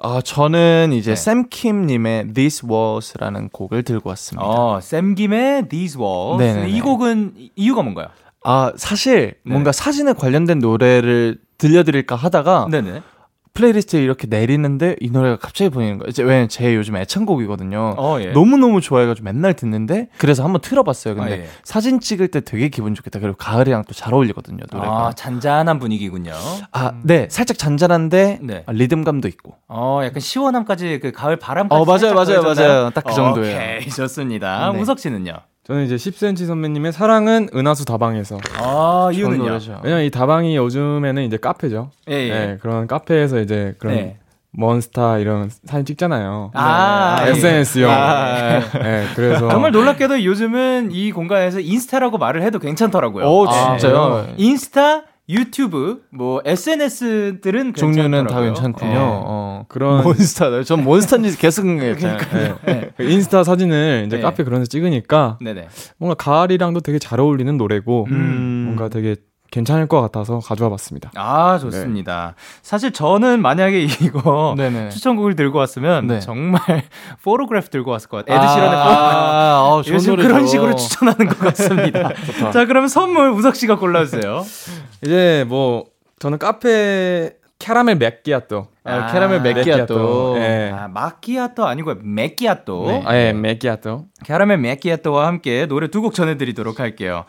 [0.00, 1.16] 아 저는 이제 네.
[1.16, 4.46] 샘김님의 These Walls라는 곡을 들고 왔습니다.
[4.46, 6.42] 어, 샘김의 These Walls.
[6.42, 6.68] 네네네.
[6.70, 8.06] 이 곡은 이- 이유가 뭔가요?
[8.44, 9.52] 아 사실 네.
[9.52, 13.02] 뭔가 사진에 관련된 노래를 들려드릴까 하다가 네네.
[13.58, 16.12] playlist에 이렇게 내리는데 이 노래가 갑자기 보이는 거예요.
[16.28, 17.94] 왜냐면 제 요즘 애창곡이거든요.
[17.98, 18.26] 어, 예.
[18.26, 21.16] 너무너무 좋아해가지고 맨날 듣는데 그래서 한번 틀어봤어요.
[21.16, 21.48] 근데 아, 예.
[21.64, 23.18] 사진 찍을 때 되게 기분 좋겠다.
[23.18, 24.62] 그리고 가을이랑 또 잘 어울리거든요.
[24.72, 25.08] 노래가.
[25.08, 26.32] 아, 잔잔한 분위기군요.
[26.70, 27.26] 아, 네.
[27.30, 28.62] 살짝 잔잔한데 네.
[28.66, 29.56] 아, 리듬감도 있고.
[29.66, 32.42] 어, 약간 시원함까지 그 가을 바람까지 어, 맞아요, 맞아요?
[32.42, 32.90] 맞아요.
[32.90, 33.56] 딱 그 정도예요.
[33.56, 34.70] 오케이, 좋습니다.
[34.72, 34.78] 네.
[34.80, 35.32] 우석 씨는요?
[35.68, 38.38] 저는 이제 10cm 선배님의 사랑은 은하수 다방에서.
[38.56, 39.58] 아, 이유는요?
[39.82, 41.90] 왜냐면 이 다방이 요즘에는 이제 카페죠.
[42.08, 42.30] 예, 예.
[42.30, 44.16] 네, 그런 카페에서 이제 그런 네.
[44.52, 46.52] 몬스타 이런 사진 찍잖아요.
[46.54, 47.32] 아, 예.
[47.32, 47.90] SNS용.
[47.90, 53.26] 아, 네, 그래서 정말 놀랍게도 요즘은 이 공간에서 인스타라고 말을 해도 괜찮더라고요.
[53.26, 54.26] 오, 아, 진짜요?
[54.38, 58.94] 인스타, 유튜브, 뭐 SNS들은 종류는 다 괜찮군요.
[58.98, 59.64] 어.
[59.68, 60.62] 그런 몬스타다.
[60.64, 62.58] 전 몬스타인지 계속 생각했잖아요.
[62.64, 62.90] 네.
[62.96, 64.22] 그 인스타 사진을 이제 네.
[64.22, 65.68] 카페 그런 데서 찍으니까 네네.
[65.98, 68.62] 뭔가 가을이랑도 되게 잘 어울리는 노래고 음.
[68.66, 69.16] 뭔가 되게
[69.50, 71.10] 괜찮을 것 같아서 가져와 봤습니다.
[71.16, 72.34] 아, 좋습니다.
[72.62, 74.90] 사실 저는 만약에 이거 네네.
[74.90, 76.20] 추천곡을 들고 왔으면 네.
[76.20, 76.60] 정말
[77.24, 78.38] Photograph 들고 왔을 것 같아요.
[78.38, 78.98] 에드 시런의 Photograph.
[79.00, 80.16] 아, 어, 좋은 요즘.
[80.16, 82.10] 그런 식으로 추천하는 것 같습니다.
[82.52, 84.44] 자, 그러면 선물 우석 씨가 골라주세요.
[85.04, 85.86] 이제 뭐
[86.18, 88.68] 저는 카페 캐러멜 맥기아또.
[88.84, 90.34] 아, 캐러멜 맥기아또.
[90.36, 90.70] 네.
[90.72, 92.86] 아, 마키아또 아니고 맥기아또.
[92.86, 93.02] 네.
[93.04, 94.04] 아, 예, 맥기아또.
[94.24, 97.24] 캐러멜 맥기아또와 함께 노래 두 곡 전해드리도록 할게요.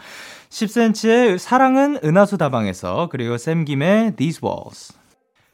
[0.49, 4.93] 10cm의 사랑은 은하수 다방에서 그리고 샘김의 These Walls.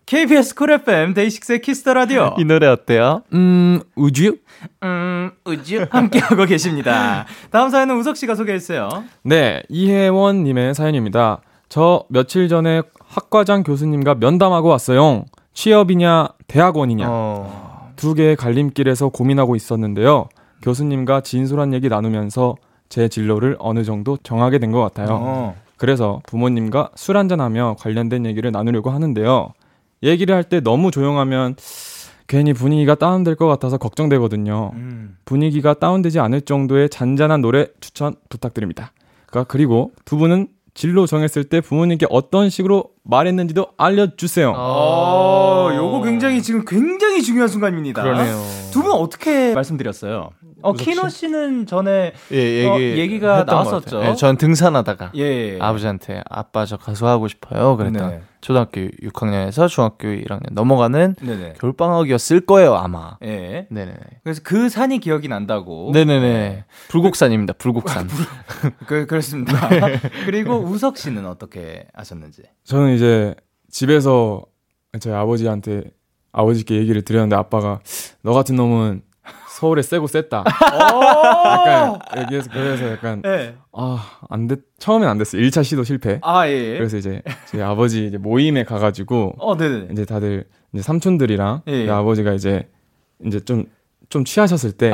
[0.05, 2.35] KBS Cool FM 데이식스의 키스 더 라디오.
[2.37, 3.23] 이 노래 어때요?
[3.33, 4.37] 음, 우주?
[4.83, 7.25] 음, 우주 함께하고 계십니다.
[7.49, 9.03] 다음 사연은 우석 씨가 소개했어요.
[9.23, 11.41] 네, 이혜원 님의 사연입니다.
[11.69, 15.25] 저 며칠 전에 학과장 교수님과 면담하고 왔어요.
[15.53, 17.05] 취업이냐, 대학원이냐.
[17.09, 17.91] 어.
[17.95, 20.29] 두 개의 갈림길에서 고민하고 있었는데요.
[20.61, 22.55] 교수님과 진솔한 얘기 나누면서
[22.89, 25.07] 제 진로를 어느 정도 정하게 된 것 같아요.
[25.11, 25.55] 어.
[25.77, 29.53] 그래서 부모님과 술 한잔하며 관련된 얘기를 나누려고 하는데요.
[30.03, 31.55] 얘기를 할 때 너무 조용하면
[32.27, 34.71] 괜히 분위기가 다운될 것 같아서 걱정되거든요.
[34.73, 35.17] 음.
[35.25, 38.91] 분위기가 다운되지 않을 정도의 잔잔한 노래 추천 부탁드립니다.
[39.27, 44.53] 그러니까 그리고 두 분은 진로 정했을 때 부모님께 어떤 식으로 말했는지도 알려주세요.
[44.57, 48.01] 어, 요거 굉장히 지금 굉장히 중요한 순간입니다.
[48.03, 48.41] 그러네요.
[48.71, 50.29] 두 분 어떻게 말씀드렸어요?
[50.61, 54.03] 어, 키노 씨는 전에 예, 얘기, 어, 얘기가 했던 것 나왔었죠.
[54.03, 55.59] 예, 전 등산하다가 예.
[55.59, 57.77] 아버지한테 아빠 저 가수 하고 싶어요.
[57.77, 58.07] 그랬다.
[58.09, 58.21] 네.
[58.41, 61.53] 초등학교 6학년에서 중학교 1학년 넘어가는 네네.
[61.59, 63.17] 겨울방학이었을 거예요, 아마.
[63.23, 63.67] 예.
[63.69, 63.95] 네네.
[64.23, 65.91] 그래서 그 산이 기억이 난다고.
[65.93, 66.65] 네네네.
[66.89, 68.07] 불곡산입니다, 불곡산.
[68.87, 69.69] 그, 그렇습니다.
[70.25, 72.43] 그리고 우석 씨는 어떻게 하셨는지.
[72.63, 73.35] 저는 이제
[73.69, 74.43] 집에서
[74.99, 75.83] 저희 아버지한테
[76.35, 77.79] 아버지께 얘기를 드렸는데 아빠가
[78.21, 79.01] 너 같은 놈은
[79.49, 80.43] 서울에 세고 셌다.
[80.45, 83.55] 약간 얘기해서 그래서 약간 네.
[83.71, 84.59] 아안 됐.
[84.77, 85.41] 처음엔 안 됐어요.
[85.41, 86.19] 1차 시도 실패.
[86.23, 86.77] 아, 예.
[86.77, 89.87] 그래서 이제 저희 아버지 이제 모임에 가가지고 어, 네네.
[89.93, 90.43] 이제 다들
[90.73, 91.71] 이제 삼촌들이랑 예.
[91.85, 92.67] 저희 아버지가 이제
[93.25, 94.93] 이제 좀좀 취하셨을 때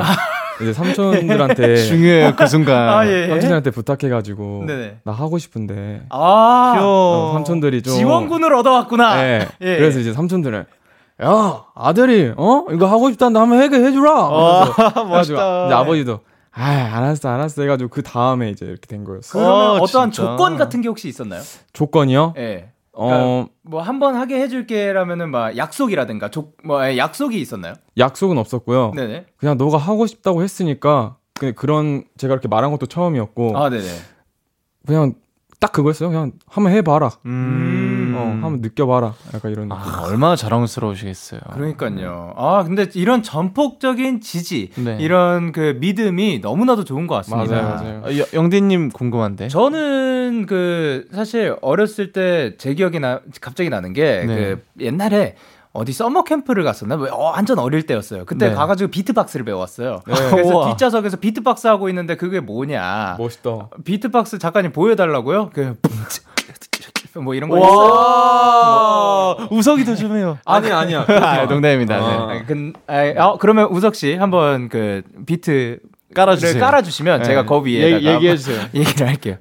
[0.60, 2.88] 이제 삼촌들한테 중요해요, 그 순간.
[2.88, 3.26] 아, 예.
[3.26, 4.98] 삼촌들한테 부탁해가지고 네네.
[5.02, 9.16] 나 하고 싶은데 아, 어, 삼촌들이 좀 지원군을 얻어왔구나.
[9.22, 9.48] 네.
[9.60, 9.76] 예.
[9.76, 10.66] 그래서 이제 삼촌들은
[11.22, 14.10] 야 아들이 어 이거 하고 싶다는데 한번 해게 해주라.
[14.12, 15.66] 아, 멋있다.
[15.66, 16.20] 이제 아버지도
[16.52, 19.42] 아 알았어 알았어 해가지고 그 다음에 이제 이렇게 된 거였어요.
[19.42, 20.30] 그러면 어, 어떠한 진짜.
[20.30, 21.42] 조건 같은 게 혹시 있었나요?
[21.72, 22.34] 조건이요?
[22.38, 22.70] 예.
[22.94, 27.74] 어뭐 한 번 하게 해줄게라면은 막 약속이라든가 족뭐 예, 약속이 있었나요?
[27.96, 28.92] 약속은 없었고요.
[28.94, 29.26] 네네.
[29.38, 33.84] 그냥 너가 하고 싶다고 했으니까 그냥 그런 제가 이렇게 말한 것도 처음이었고 아 네네.
[34.86, 35.14] 그냥
[35.58, 36.10] 딱 그거였어요.
[36.10, 37.10] 그냥 한번 해봐라.
[37.24, 37.81] 음.
[38.14, 39.14] 어 한번 느껴봐라.
[39.34, 39.68] 약간 이런.
[39.68, 39.82] 느낌.
[39.82, 41.40] 아, 얼마나 자랑스러우시겠어요.
[41.52, 42.34] 그러니까요.
[42.36, 44.96] 아 근데 이런 전폭적인 지지, 네.
[45.00, 47.52] 이런 그 믿음이 너무나도 좋은 것 같습니다.
[47.54, 48.02] 맞아요, 맞아요.
[48.04, 49.48] 어, 여- 영디님 궁금한데.
[49.48, 54.26] 저는 그 사실 어렸을 때 제 기억이 나 갑자기 나는 게그
[54.78, 54.84] 네.
[54.86, 55.36] 옛날에
[55.74, 56.96] 어디 summer camp를 갔었나?
[56.98, 58.26] 뭐, 어, 완전 어릴 때였어요.
[58.26, 58.54] 그때 네.
[58.54, 60.00] 가가지고 비트박스를 배웠어요.
[60.06, 60.14] 네.
[60.30, 60.68] 그래서 우와.
[60.70, 63.16] 뒷좌석에서 비트박스 하고 있는데 그게 뭐냐?
[63.18, 63.68] 멋있다.
[63.84, 65.50] 비트박스 작가님 보여달라고요?
[65.54, 65.76] 그
[67.20, 67.70] 뭐 이런 거 있어요.
[67.78, 70.38] 와, 우석이도 좀 해요.
[70.44, 71.04] 아니 아니야.
[71.08, 71.96] 아, 농담입니다.
[71.96, 72.02] 네.
[72.04, 72.28] 아.
[72.30, 75.78] 아, 근, 아, 어, 그러면 우석 씨 한번 그 비트
[76.14, 76.60] 깔아주세요.
[76.60, 77.24] 깔아주시면 네.
[77.24, 78.60] 제가 그 위에다가 얘- 얘기해 주세요.
[78.60, 79.36] 한번 얘기를 할게요.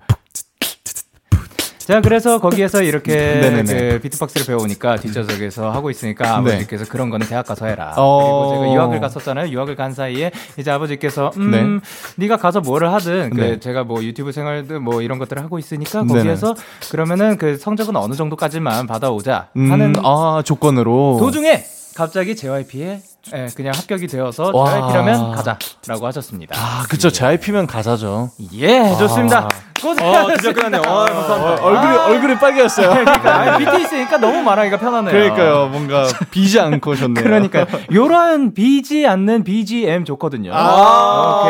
[1.92, 3.64] 자, 그래서 거기에서 이렇게.
[3.68, 6.52] 그 비트박스를 배우니까 뒷좌석에서 하고 있으니까 네.
[6.54, 7.94] 아버지께서 그런 거는 대학 가서 해라.
[7.98, 8.48] 어.
[8.48, 9.50] 그리고 제가 유학을 갔었잖아요.
[9.50, 11.80] 유학을 간 사이에 이제 아버지께서 음, 네.
[12.16, 13.60] 네가 가서 뭐를 하든 그 네.
[13.60, 16.06] 제가 뭐 유튜브 생활도 뭐 이런 것들을 하고 있으니까.
[16.06, 16.56] 거기에서
[16.92, 21.18] 그러면은 그 성적은 어느 정도까지만 받아오자 음, 하는 아, 조건으로.
[21.20, 23.02] 도중에 갑자기 JYP에
[23.36, 24.72] 예, 그냥 합격이 되어서 와.
[24.72, 26.56] JYP라면 가자라고 하셨습니다.
[26.58, 27.10] 아, 그쵸.
[27.10, 28.32] JYP면 가사죠.
[28.54, 29.48] 예, 좋습니다.
[29.84, 30.82] 어, 진짜 끝났네요.
[30.86, 31.64] 아, 감사합니다.
[31.64, 32.90] 얼굴이, 얼굴이 빨개졌어요.
[33.06, 35.12] 그러니까 있으니까 너무 말하기가 편하네요.
[35.12, 35.68] 그러니까요.
[35.70, 37.24] 뭔가 비지 않고 오셨네요.
[37.24, 40.52] 그러니까 요런 비지 않는 BGM 좋거든요.
[40.54, 41.44] 아,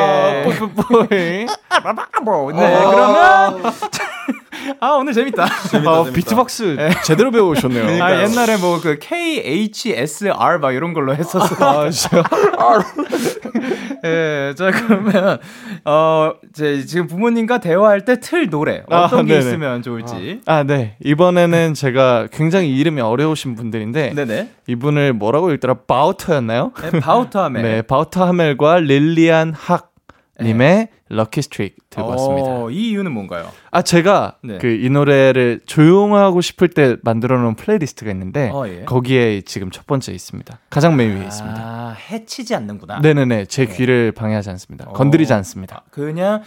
[0.43, 0.57] 오케이.
[0.59, 1.45] 뽀뽀뽀이.
[2.53, 3.73] 네, 그러면
[4.79, 5.43] 아, 오늘 재밌다.
[5.87, 8.03] 아, 비트박스 제대로 배우셨네요.
[8.03, 11.55] 아, 옛날에 뭐 그 KHSR 막 이런 걸로 했었어.
[11.65, 12.23] 아, 진짜.
[14.03, 15.37] 예, 자, 그러면,
[15.85, 18.83] 어, 제 지금 부모님과 대화할 때 틀 노래.
[18.87, 19.39] 어떤 아, 게 네네.
[19.39, 20.41] 있으면 좋을지.
[20.45, 20.95] 아, 네.
[21.03, 24.49] 이번에는 제가 굉장히 이름이 어려우신 분들인데 네네.
[24.67, 25.75] 이분을 뭐라고 읽더라?
[25.87, 26.71] 바우터였나요?
[26.91, 27.61] 네, 바우터 하멜.
[27.63, 29.90] 네, 바우터 하멜과 릴리안 학
[30.43, 32.47] 님의 Lucky Streak 들고 왔습니다.
[32.49, 33.51] 어, 이 이유는 뭔가요?
[33.69, 34.57] 아, 제가 네.
[34.59, 38.85] 그이 노래를 조용하고 싶을 때 만들어 놓은 playlist가 있는데 어, 예.
[38.85, 40.59] 거기에 지금 첫 번째 있습니다.
[40.69, 41.57] 가장 맨 위에 있습니다.
[41.59, 42.99] 아, 해치지 않는구나.
[42.99, 43.45] 네네네.
[43.45, 44.85] 제 귀를 방해하지 않습니다.
[44.85, 45.37] 건드리지 어.
[45.37, 45.83] 않습니다.
[45.91, 46.43] 그냥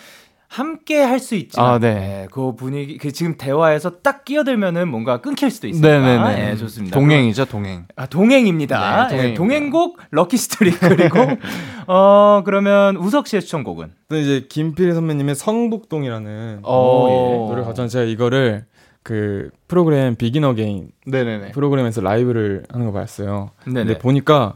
[0.55, 2.29] 함께 할 수 있지만 아, 네.
[2.31, 6.51] 그 분위기 그 지금 대화에서 딱 끼어들면은 뭔가 끊길 수도 있으니까 네네네.
[6.53, 6.97] 예, 좋습니다.
[6.97, 7.87] 동행이죠, 동행.
[7.97, 9.09] 아, 동행입니다.
[9.09, 9.35] 네, 예.
[9.35, 11.19] 동행곡 Lucky Streak 그리고
[11.89, 18.67] 어 그러면 우석 씨의 추천곡은 또 이제 김필 선배님의 성북동이라는 어, 노래 가져왔는데 제가 이거를
[19.03, 21.51] 그 프로그램 Begin Again 네네네.
[21.53, 23.51] 프로그램에서 라이브를 하는 거 봤어요.
[23.67, 23.85] 네네.
[23.85, 24.55] 근데 보니까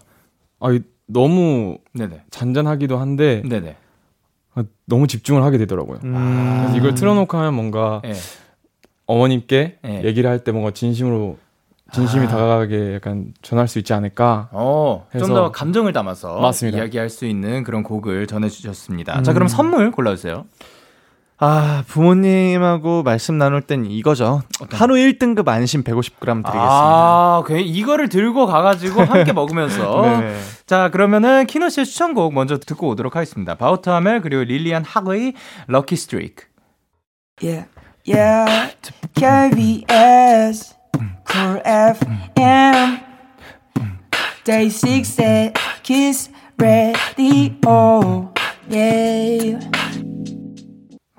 [0.61, 2.23] 아, 이- 너무 네네.
[2.31, 3.77] 잔잔하기도 한데 네네.
[4.59, 6.01] 아, 너무 집중을 하게 되더라고요.
[6.05, 6.59] 음.
[6.63, 8.13] 그래서 이걸 틀어놓고 하면 뭔가 예.
[9.07, 10.03] 어머님께 예.
[10.05, 11.39] 얘기를 할 때 뭔가 진심으로
[11.93, 12.29] 진심이 아.
[12.29, 14.49] 다가가게 약간 전할 수 있지 않을까.
[14.53, 16.79] 어, 좀 더 감정을 담아서 맞습니다.
[16.79, 19.19] 이야기할 수 있는 그런 곡을 전해주셨습니다.
[19.21, 19.25] 음.
[19.25, 20.45] 자, 그럼 선물 골라주세요.
[21.41, 24.43] 아, 부모님하고 말씀 나눌 땐 이거죠.
[24.71, 26.51] 한우 1등급 안심 150g 드리겠습니다.
[26.53, 30.03] 아, 그 이거를 들고 가가지고 함께 먹으면서.
[30.03, 30.37] 네네.
[30.67, 33.55] 자, 그러면은 키노 씨의 추천곡 먼저 듣고 오도록 하겠습니다.
[33.55, 35.35] 바우터 하멜 그리고 릴리안 학의
[35.69, 36.47] Lucky Streak.
[37.41, 37.69] Yeah,
[38.05, 38.75] yeah.
[39.15, 40.75] KBS,
[41.31, 42.99] Cool FM,
[44.43, 48.33] Day6's Kiss the Radio.
[48.69, 49.61] Yeah.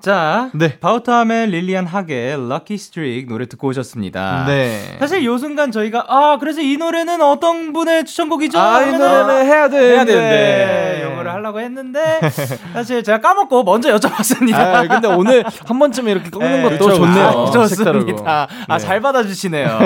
[0.00, 0.78] 자, 네.
[0.78, 4.44] 바우터 하멜 릴리안 학의 Lucky Streak 노래 듣고 오셨습니다.
[4.46, 4.96] 네.
[4.98, 8.58] 사실 요 순간 저희가 아 그래서 이 노래는 어떤 분의 추천곡이죠?
[8.58, 9.78] 아, 이 노래는 해야 돼.
[9.78, 12.20] 해야 되는데 영어를 하려고 했는데
[12.72, 14.54] 사실 제가 까먹고 먼저 여쭤봤습니다.
[14.54, 17.26] 아, 근데 오늘 한 번쯤 이렇게 꺾는 네, 것도 그쵸, 좋네요.
[17.26, 18.06] 아, 색다르고.
[18.06, 18.48] 좋습니다.
[18.68, 18.84] 아, 네.
[18.84, 19.78] 잘 받아 주시네요.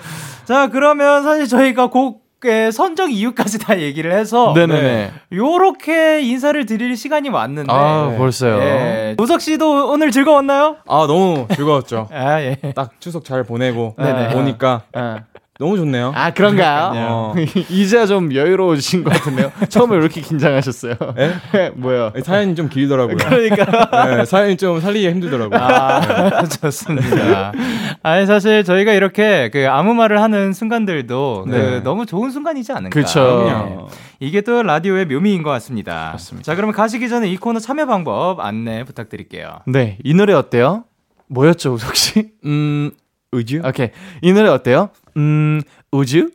[0.44, 5.12] 자, 그러면 사실 저희가 곡 의 선정 이유까지 다 얘기를 해서 네네네.
[5.32, 8.58] 요렇게 인사를 드릴 시간이 왔는데 아, 벌써요.
[8.60, 9.14] 예.
[9.18, 10.76] 우석 씨도 오늘 즐거웠나요?
[10.88, 12.08] 아 너무 즐거웠죠.
[12.12, 12.56] 아, 예.
[12.74, 14.34] 딱 추석 잘 보내고 네네.
[14.34, 15.20] 오니까 아,
[15.60, 16.12] 너무 좋네요.
[16.14, 16.90] 아, 그런가요?
[16.94, 17.34] 어.
[17.68, 19.52] 이제야 좀 여유로워지신 것 같은데요.
[19.68, 20.94] 처음에 왜 이렇게 긴장하셨어요?
[21.76, 22.12] 뭐야?
[22.24, 23.18] 사연이 좀 길더라고요.
[23.18, 24.06] 그러니까.
[24.06, 25.60] 네, 사연이 좀 살리기 힘들더라고요.
[25.60, 27.52] 아, 좋습니다.
[28.02, 31.80] 아니, 사실 저희가 이렇게 그 아무 말을 하는 순간들도 그 네.
[31.80, 32.98] 너무 좋은 순간이지 않을까.
[32.98, 33.76] 네.
[34.18, 36.12] 이게 또 라디오의 묘미인 것 같습니다.
[36.12, 36.46] 맞습니다.
[36.46, 39.58] 자, 그러면 가시기 전에 이 코너 참여 방법 안내 부탁드릴게요.
[39.66, 40.84] 네, 이 노래 어때요?
[41.28, 42.30] 뭐였죠, 우석 씨?
[42.46, 42.92] 음,
[43.32, 43.60] 우주?
[43.64, 43.90] 오케이.
[44.22, 44.88] 이 노래 어때요?
[45.20, 45.60] 음,
[45.92, 46.30] 우주?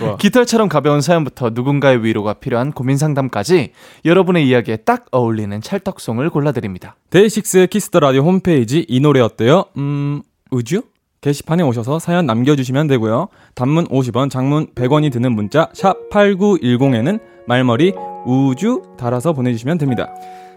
[0.00, 0.16] 좋아.
[0.18, 3.72] 깃털처럼 가벼운 사연부터 누군가의 위로가 필요한 고민 상담까지
[4.04, 6.96] 여러분의 이야기에 딱 어울리는 찰떡송을 골라드립니다.
[7.10, 9.64] 데이식스의 키스 더 라디오 홈페이지 이 노래 어때요?
[9.76, 10.82] 음, 우주?
[11.20, 13.28] 게시판에 오셔서 사연 남겨주시면 되고요.
[13.54, 17.92] 단문 50원, 장문 100원이 드는 문자 샵 8910에는 말머리
[18.24, 20.08] 우주 달아서 보내주시면 됩니다.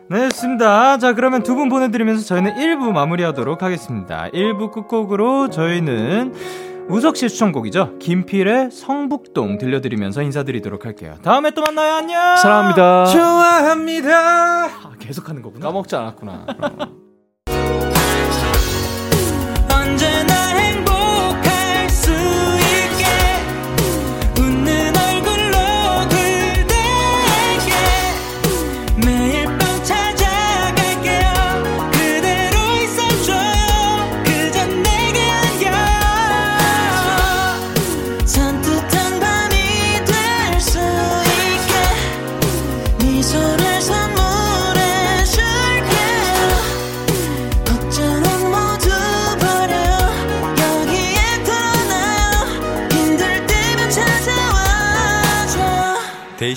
[0.09, 0.97] 네, 좋습니다.
[0.99, 4.29] 자, 그러면 두 분 보내드리면서 저희는 1부 마무리하도록 하겠습니다.
[4.33, 6.33] 1부 끝곡으로 저희는
[6.91, 7.99] 우석 씨의 추천곡이죠.
[7.99, 11.15] 김필의 성북동 들려드리면서 인사드리도록 할게요.
[11.23, 11.93] 다음에 또 만나요.
[11.95, 12.35] 안녕!
[12.37, 13.05] 사랑합니다.
[13.05, 14.65] 좋아합니다.
[14.65, 15.67] 아, 계속 하는 거구나.
[15.67, 16.45] 까먹지 않았구나.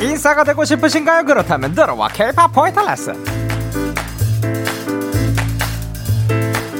[0.00, 1.24] 인싸가 되고 싶으신가요?
[1.24, 3.14] 그렇다면 들어와 K-pop 포인트 레슨.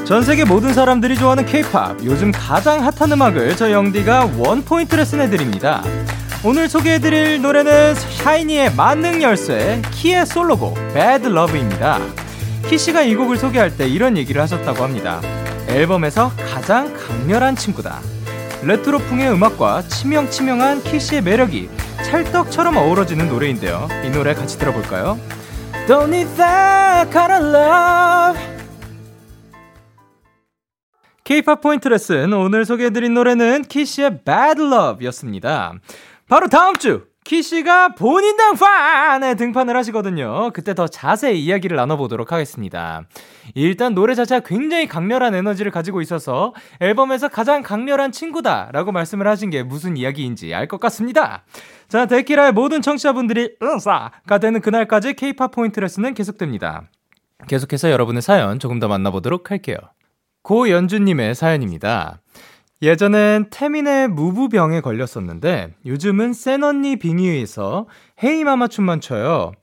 [0.05, 5.29] 전 세계 모든 사람들이 좋아하는 K-pop 요즘 가장 핫한 음악을 저 영디가 원 포인트 레슨해
[5.29, 5.83] 드립니다.
[6.43, 11.99] 오늘 소개해드릴 노래는 샤이니의 만능 열쇠 키의 솔로곡 Bad Love입니다.
[12.67, 15.21] 키 씨가 이 곡을 소개할 때 이런 얘기를 하셨다고 합니다.
[15.67, 17.99] 앨범에서 가장 강렬한 친구다.
[18.61, 21.69] 레트로풍의 음악과 치명치명한 키 씨의 매력이
[22.15, 23.89] 찰떡처럼 어우러지는 노래인데요.
[24.05, 25.19] 이 노래 같이 들어볼까요?
[25.85, 28.39] Don't need that kind of love.
[31.25, 35.73] K-pop 포인트 레슨 오늘 소개해드린 노래는 키씨의 Bad Love였습니다.
[36.29, 40.51] 바로 다음 주 키씨가 본인 등판에 등판을 하시거든요.
[40.53, 43.01] 그때 더 자세히 이야기를 나눠보도록 하겠습니다.
[43.55, 49.49] 일단 노래 자체가 굉장히 강렬한 에너지를 가지고 있어서 앨범에서 가장 강렬한 친구다 라고 말씀을 하신
[49.49, 51.45] 게 무슨 이야기인지 알 것 같습니다.
[51.87, 56.83] 자, 데키라의 모든 청취자분들이 은사가 되는 그날까지 K-pop 포인트 레슨은 계속됩니다.
[57.47, 59.77] 계속해서 여러분의 사연 조금 더 만나보도록 할게요.
[60.43, 62.19] 고연주님의 사연입니다.
[62.85, 67.87] 예전엔 태민의 무부병에 걸렸었는데 요즘은 센 언니 빙의에서
[68.23, 69.53] 헤이 마마 춤만 춰요.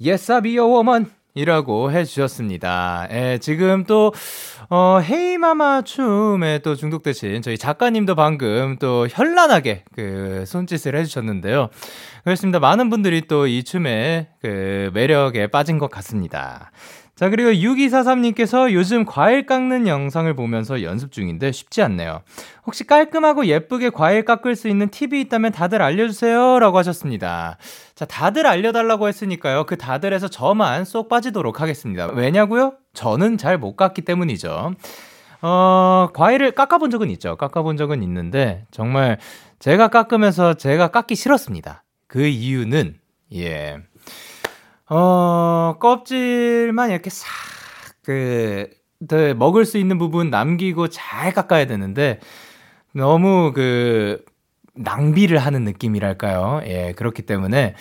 [0.00, 3.08] Yes, I be a woman 이라고 해주셨습니다.
[3.10, 4.12] 예, 지금 또,
[4.70, 11.68] 어, 헤이마마 춤에 또 중독되신 저희 작가님도 방금 또 현란하게 그 손짓을 해주셨는데요.
[12.24, 12.58] 그렇습니다.
[12.58, 16.70] 많은 분들이 또 이 춤의 그 매력에 빠진 것 같습니다.
[17.16, 22.20] 자, 그리고 6243님께서 요즘 과일 깎는 영상을 보면서 연습 중인데 쉽지 않네요.
[22.66, 26.58] 혹시 깔끔하고 예쁘게 과일 깎을 수 있는 팁이 있다면 다들 알려주세요.
[26.58, 27.56] 라고 하셨습니다.
[27.94, 29.64] 자, 다들 알려달라고 했으니까요.
[29.64, 32.06] 그 다들에서 저만 쏙 빠지도록 하겠습니다.
[32.08, 32.74] 왜냐고요?
[32.92, 34.74] 저는 잘 못 깎기 때문이죠.
[35.40, 37.36] 어, 과일을 깎아본 적은 있죠.
[37.36, 39.16] 깎아본 적은 있는데, 정말
[39.58, 41.82] 제가 깎으면서 제가 깎기 싫었습니다.
[42.08, 42.96] 그 이유는,
[43.34, 43.78] 예.
[44.88, 47.28] 어, 껍질만 이렇게 싹,
[48.02, 48.68] 그,
[49.00, 52.20] 네, 먹을 수 있는 부분 남기고 잘 깎아야 되는데,
[52.94, 54.24] 너무 그,
[54.74, 56.62] 낭비를 하는 느낌이랄까요?
[56.66, 57.74] 예, 그렇기 때문에,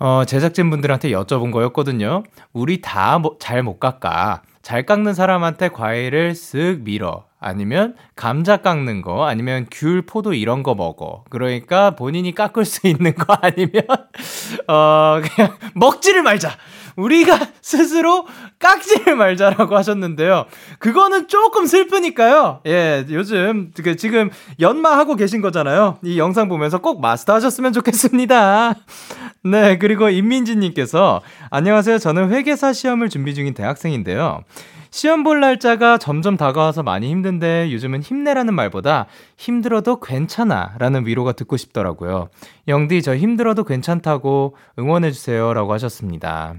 [0.00, 2.24] 어, 제작진분들한테 여쭤본 거였거든요.
[2.52, 4.42] 우리 다 잘 못 깎아.
[4.62, 7.24] 잘 깎는 사람한테 과일을 쓱 밀어.
[7.40, 11.24] 아니면 감자 깎는 거, 아니면 귤, 포도 이런 거 먹어.
[11.28, 13.82] 그러니까 본인이 깎을 수 있는 거 아니면,
[14.68, 16.50] 어, 그냥 먹지를 말자.
[16.96, 18.26] 우리가 스스로
[18.58, 20.46] 깎지를 말자라고 하셨는데요.
[20.78, 22.60] 그거는 조금 슬프니까요.
[22.66, 25.98] 예, 요즘 그 지금 연마하고 계신 거잖아요.
[26.02, 28.74] 이 영상 보면서 꼭 마스터 하셨으면 좋겠습니다.
[29.44, 31.98] 네, 그리고 임민지 님께서 안녕하세요.
[31.98, 34.44] 저는 회계사 시험을 준비 중인 대학생인데요.
[34.92, 39.06] 시험 볼 날짜가 점점 다가와서 많이 힘든데 요즘은 힘내라는 말보다
[39.38, 42.28] 힘들어도 괜찮아 라는 위로가 듣고 싶더라고요.
[42.68, 46.56] 영디, 저 힘들어도 괜찮다고 응원해주세요 라고 하셨습니다.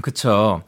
[0.00, 0.62] 그쵸.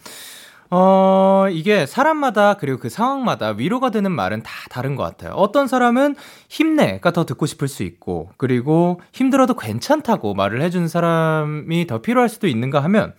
[0.70, 5.32] 어, 이게 사람마다 그리고 그 상황마다 위로가 되는 말은 다 다른 것 같아요.
[5.34, 6.16] 어떤 사람은
[6.48, 12.48] 힘내가 더 듣고 싶을 수 있고, 그리고 힘들어도 괜찮다고 말을 해주는 사람이 더 필요할 수도
[12.48, 13.14] 있는가 하면,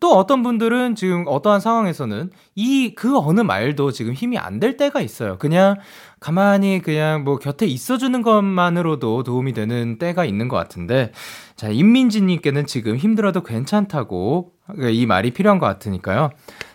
[0.00, 5.00] 또 어떤 분들은 지금 어떠한 상황에서는 이 그 어느 말도 지금 힘이 안 될 때가
[5.00, 5.38] 있어요.
[5.38, 5.76] 그냥
[6.20, 11.12] 가만히 그냥 뭐 곁에 있어주는 것만으로도 도움이 되는 때가 있는 것 같은데,
[11.56, 14.52] 자, 임민지님께는 지금 힘들어도 괜찮다고
[14.90, 16.30] 이 말이 필요한 것 같으니까요.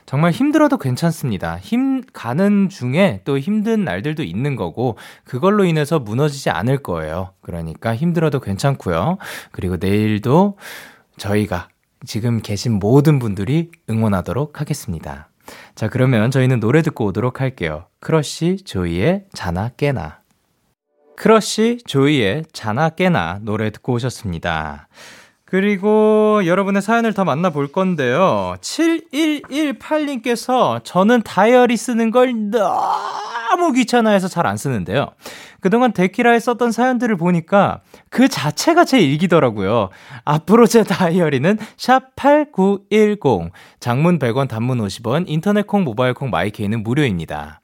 [0.06, 1.58] 정말 힘들어도 괜찮습니다.
[1.60, 7.32] 힘 가는 중에 또 힘든 날들도 있는 거고, 그걸로 인해서 무너지지 않을 거예요.
[7.42, 9.18] 그러니까 힘들어도 괜찮고요.
[9.52, 10.58] 그리고 내일도
[11.18, 11.68] 저희가
[12.06, 15.30] 지금 계신 모든 분들이 응원하도록 하겠습니다.
[15.76, 17.88] 자, 그러면 저희는 노래 듣고 오도록 할게요.
[18.00, 20.22] 크러쉬 조이의 자나 깨나.
[21.16, 24.88] 크러쉬 조이의 자나 깨나 노래 듣고 오셨습니다.
[25.54, 28.56] 그리고 여러분의 사연을 더 만나볼 건데요.
[28.60, 35.12] 7118님께서 저는 다이어리 쓰는 걸 너무 귀찮아해서 잘 안 쓰는데요.
[35.60, 39.90] 그동안 데키라에 썼던 사연들을 보니까 그 자체가 제 일기더라고요.
[40.26, 47.62] 앞으로 제 다이어리는 샵8910 장문 100원 단문 50원 인터넷 콩 모바일 콩 마이케이는 무료입니다.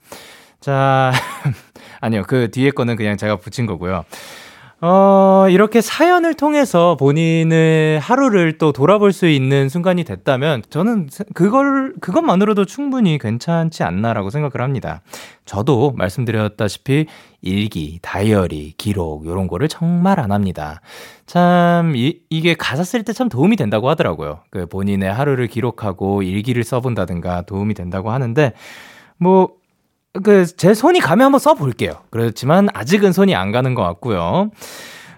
[0.60, 1.12] 자,
[2.02, 2.22] 아니요.
[2.28, 4.06] 그 뒤에 거는 그냥 제가 붙인 거고요.
[4.82, 12.64] 어, 이렇게 사연을 통해서 본인의 하루를 또 돌아볼 수 있는 순간이 됐다면 저는 그걸, 그것만으로도
[12.64, 15.02] 충분히 괜찮지 않나라고 생각을 합니다.
[15.46, 17.08] 저도 말씀드렸다시피
[17.42, 20.80] 일기, 다이어리, 기록, 요런 거를 정말 안 합니다.
[21.26, 24.40] 참, 이, 이게 가사 쓸 때 참 도움이 된다고 하더라고요.
[24.50, 28.54] 그 본인의 하루를 기록하고 일기를 써본다든가 도움이 된다고 하는데,
[29.18, 29.50] 뭐,
[30.24, 31.94] 그, 제 손이 가면 한번 써볼게요.
[32.10, 34.50] 그렇지만 아직은 손이 안 가는 것 같고요.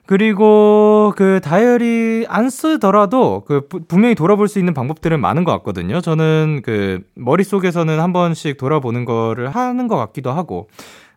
[0.05, 6.01] 그리고 그 다이어리 안 쓰더라도 그 부- 분명히 돌아볼 수 있는 방법들은 많은 것 같거든요.
[6.01, 10.67] 저는 그 머릿속에서는 한 번씩 돌아보는 거를 하는 것 같기도 하고.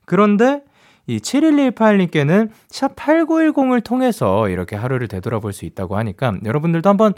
[0.05, 0.62] 그런데
[1.07, 7.12] 이 7118님께는 샵 8910을 통해서 이렇게 하루를 되돌아볼 수 있다고 하니까 여러분들도 한번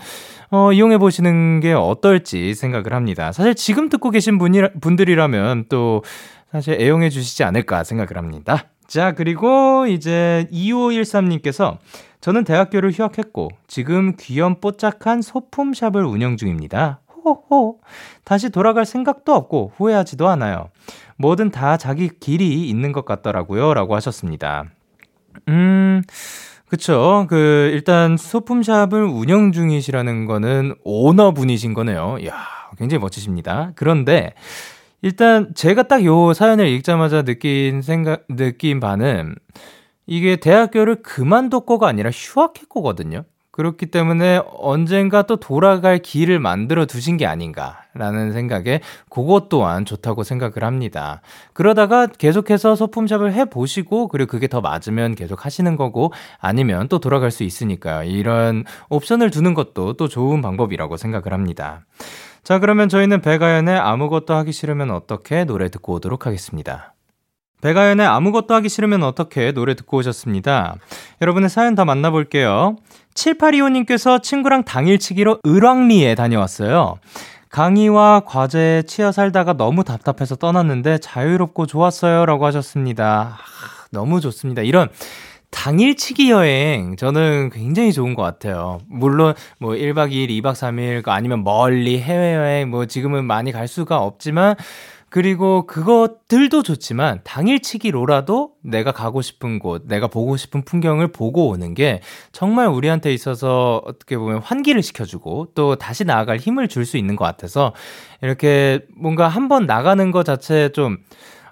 [0.50, 3.30] 어, 이용해 보시는 게 어떨지 생각을 합니다.
[3.32, 6.02] 사실 지금 듣고 계신 분이, 분들이라면 또
[6.56, 8.64] 사실 애용해 주시지 않을까 생각을 합니다.
[8.86, 11.76] 자, 그리고 이제 2513님께서
[12.22, 17.00] 저는 대학교를 휴학했고 지금 귀염 뽀짝한 소품샵을 운영 중입니다.
[17.22, 17.80] 호호.
[18.24, 20.70] 다시 돌아갈 생각도 없고 후회하지도 않아요.
[21.18, 23.74] 뭐든 다 자기 길이 있는 것 같더라고요.
[23.74, 24.64] 라고 하셨습니다.
[25.48, 26.00] 음,
[26.70, 27.26] 그쵸.
[27.28, 32.16] 그, 일단 소품샵을 운영 중이시라는 거는 오너분이신 거네요.
[32.22, 32.32] 이야,
[32.78, 33.72] 굉장히 멋지십니다.
[33.74, 34.32] 그런데,
[35.02, 39.34] 일단 제가 딱 요 사연을 읽자마자 느낀 생각, 느낀 바는
[40.06, 43.24] 이게 대학교를 그만뒀고가 아니라 휴학했고거든요.
[43.56, 50.62] 그렇기 때문에 언젠가 또 돌아갈 길을 만들어 두신 게 아닌가라는 생각에 그것 또한 좋다고 생각을
[50.62, 51.22] 합니다.
[51.54, 57.30] 그러다가 계속해서 소품샵을 해 보시고 그리고 그게 더 맞으면 계속 하시는 거고 아니면 또 돌아갈
[57.30, 58.02] 수 있으니까요.
[58.04, 61.86] 이런 옵션을 두는 것도 또 좋은 방법이라고 생각을 합니다.
[62.46, 66.94] 자, 그러면 저희는 배가연의 아무것도 하기 싫으면 어떻게 노래 듣고 오도록 하겠습니다.
[67.60, 70.76] 배가연의 아무것도 하기 싫으면 어떻게 노래 듣고 오셨습니다.
[71.20, 72.76] 여러분의 사연 더 만나볼게요.
[73.14, 77.00] 7825님께서 친구랑 당일치기로 을왕리에 다녀왔어요.
[77.50, 82.26] 강의와 과제에 치여 살다가 너무 답답해서 떠났는데 자유롭고 좋았어요.
[82.26, 83.38] 라고 하셨습니다.
[83.40, 84.62] 아, 너무 좋습니다.
[84.62, 84.88] 이런
[85.50, 88.78] 당일치기 여행 저는 굉장히 좋은 것 같아요.
[88.88, 94.56] 물론 뭐 1박 2일, 2박 3일 아니면 멀리 해외여행 뭐 지금은 많이 갈 수가 없지만
[95.08, 102.00] 그리고 그것들도 좋지만 당일치기로라도 내가 가고 싶은 곳, 내가 보고 싶은 풍경을 보고 오는 게
[102.32, 107.24] 정말 우리한테 있어서 어떻게 보면 환기를 시켜주고 또 다시 나아갈 힘을 줄 수 있는 것
[107.24, 107.72] 같아서
[108.20, 110.98] 이렇게 뭔가 한번 나가는 것 자체 좀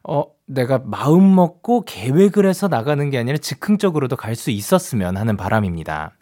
[0.02, 6.12] 어, 내가 마음 먹고 계획을 해서 나가는 게 아니라 즉흥적으로도 갈 수 있었으면 하는 바람입니다.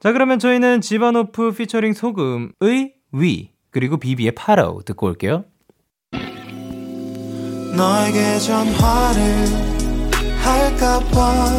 [0.00, 5.44] 자, 그러면 저희는 지바노프 피처링 소금의 위, 그리고 비비의 파로 듣고 올게요.
[7.76, 9.46] 너에게 전화를
[10.42, 11.50] 할까봐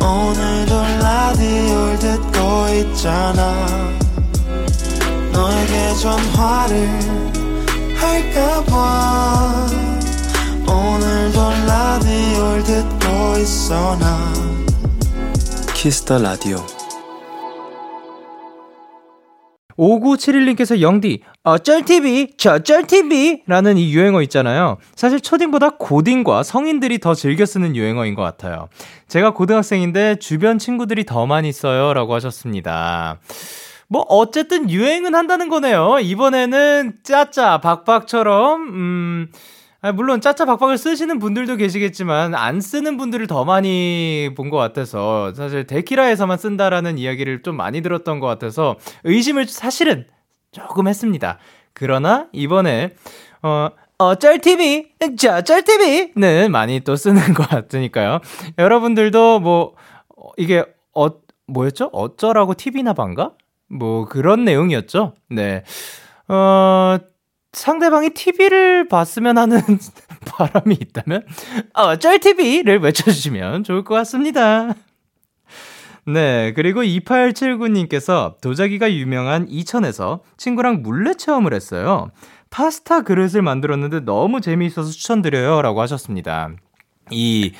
[0.00, 3.66] 오늘도 라디오를 듣고 있잖아
[5.32, 6.88] 너에게 전화를
[7.96, 9.66] 할까봐
[10.68, 14.32] 오늘도 라디오를 듣고 있어 나
[15.74, 16.58] 키스 더 라디오
[19.78, 24.76] 5971님께서 영디, 어쩔 TV, 저쩔 TV 라는 이 유행어 있잖아요.
[24.94, 28.68] 사실 초딩보다 고딩과 성인들이 더 즐겨 쓰는 유행어인 것 같아요.
[29.08, 31.94] 제가 고등학생인데 주변 친구들이 더 많이 써요.
[31.94, 33.18] 라고 하셨습니다.
[33.88, 35.98] 뭐, 어쨌든 유행은 한다는 거네요.
[36.00, 39.38] 이번에는 짜짜, 박박처럼, 음, 아,
[39.90, 45.66] 물론 짜짜 박박을 쓰시는 분들도 계시겠지만 안 쓰는 분들을 더 많이 본 것 같아서 사실
[45.66, 50.06] 데키라에서만 쓴다라는 이야기를 좀 많이 들었던 것 같아서 의심을 사실은
[50.52, 51.38] 조금 했습니다.
[51.72, 52.90] 그러나 이번에
[53.42, 58.20] 어 어쩔 TV, 저쩔 TV는 많이 또 쓰는 것 같으니까요.
[58.58, 59.74] 여러분들도 뭐
[60.16, 60.64] 어, 이게
[60.94, 61.08] 어
[61.46, 61.88] 뭐였죠?
[61.92, 63.32] 어쩌라고 TV나 반가?
[63.68, 65.14] 뭐 그런 내용이었죠.
[65.30, 65.64] 네.
[66.28, 66.98] 어
[67.52, 69.60] 상대방이 TV를 봤으면 하는
[70.26, 71.26] 바람이 있다면,
[71.74, 74.74] 어쩔 TV를 외쳐주시면 좋을 것 같습니다.
[76.04, 82.10] 네, 그리고 2879님께서 도자기가 유명한 이천에서 친구랑 물레 체험을 했어요.
[82.50, 85.62] 파스타 그릇을 만들었는데 너무 재미있어서 추천드려요.
[85.62, 86.50] 라고 하셨습니다.
[87.10, 87.52] 이,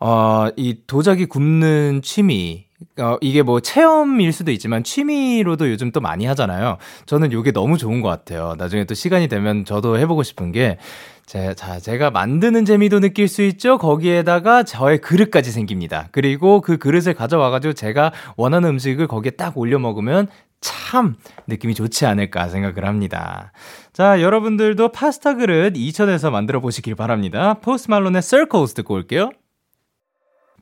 [0.00, 2.66] 어, 이 도자기 굽는 취미,
[2.98, 6.78] 어, 이게 뭐 체험일 수도 있지만 취미로도 요즘 또 많이 하잖아요.
[7.06, 8.54] 저는 요게 너무 좋은 것 같아요.
[8.58, 10.78] 나중에 또 시간이 되면 저도 해보고 싶은 게,
[11.26, 13.78] 제, 자, 제가 만드는 재미도 느낄 수 있죠.
[13.78, 16.08] 거기에다가 저의 그릇까지 생깁니다.
[16.12, 20.28] 그리고 그 그릇을 가져와가지고 제가 원하는 음식을 거기에 딱 올려 먹으면
[20.60, 21.16] 참
[21.46, 23.52] 느낌이 좋지 않을까 생각을 합니다.
[23.92, 27.54] 자, 여러분들도 파스타 그릇 2000에서 만들어 보시길 바랍니다.
[27.54, 29.30] 포스트 말론의 Circles 듣고 올게요.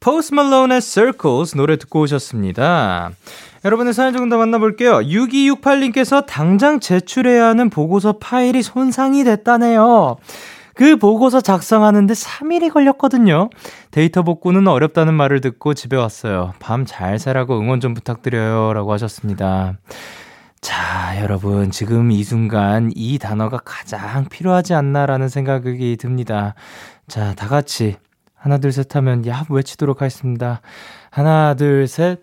[0.00, 3.10] 포스트 말론의 Circles 노래 듣고 오셨습니다.
[3.66, 5.00] 여러분의 사연 조금 더 만나볼게요.
[5.00, 10.16] 6268님께서 당장 제출해야 하는 보고서 파일이 손상이 됐다네요.
[10.74, 13.50] 그 보고서 작성하는데 3일이 걸렸거든요.
[13.90, 16.54] 데이터 복구는 어렵다는 말을 듣고 집에 왔어요.
[16.60, 18.72] 밤 잘 새라고 응원 좀 부탁드려요.
[18.72, 19.74] 라고 하셨습니다.
[20.62, 26.54] 자, 여러분, 지금 이 순간 이 단어가 가장 필요하지 않나라는 생각이 듭니다.
[27.08, 27.96] 자, 다 같이
[28.40, 30.62] 하나, 둘, 셋 하면 야 외치도록 하겠습니다.
[31.10, 32.20] 하나, 둘, 셋.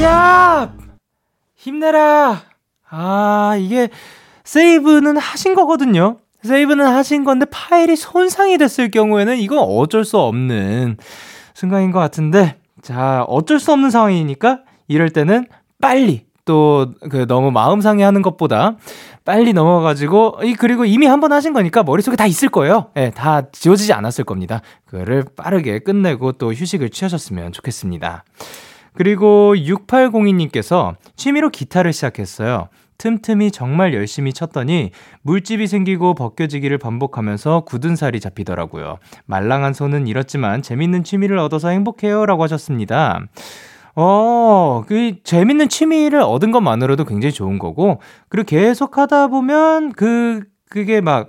[0.00, 0.72] 야!
[1.56, 2.42] 힘내라!
[2.88, 3.88] 아, 이게
[4.44, 6.18] 세이브는 하신 거거든요.
[6.44, 10.96] 세이브는 하신 건데 파일이 손상이 됐을 경우에는 이건 어쩔 수 없는
[11.54, 15.46] 순간인 것 같은데, 자, 어쩔 수 없는 상황이니까 이럴 때는
[15.80, 18.76] 빨리 또 그 너무 마음 상해 하는 것보다
[19.24, 22.86] 빨리 넘어가지고 이 그리고 이미 한 번 하신 거니까 머릿속에 다 있을 거예요.
[22.96, 24.62] 예, 네, 다 지워지지 않았을 겁니다.
[24.86, 28.24] 그거를 빠르게 끝내고 또 휴식을 취하셨으면 좋겠습니다.
[28.94, 32.68] 그리고 6802님께서 취미로 기타를 시작했어요.
[32.98, 34.90] 틈틈이 정말 열심히 쳤더니
[35.22, 38.98] 물집이 생기고 벗겨지기를 반복하면서 굳은 살이 잡히더라고요.
[39.26, 42.26] 말랑한 손은 잃었지만 재밌는 취미를 얻어서 행복해요.
[42.26, 43.20] 라고 하셨습니다.
[44.00, 51.00] 어, 그 재밌는 취미를 얻은 것만으로도 굉장히 좋은 거고, 그리고 계속 하다 보면 그, 그게
[51.00, 51.26] 막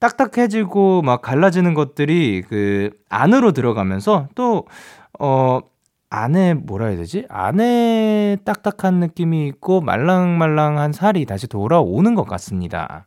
[0.00, 4.66] 딱딱해지고 막 갈라지는 것들이 그 안으로 들어가면서 또,
[5.18, 5.60] 어,
[6.10, 7.24] 안에 뭐라 해야 되지?
[7.30, 13.06] 안에 딱딱한 느낌이 있고 말랑말랑한 살이 다시 돌아오는 것 같습니다.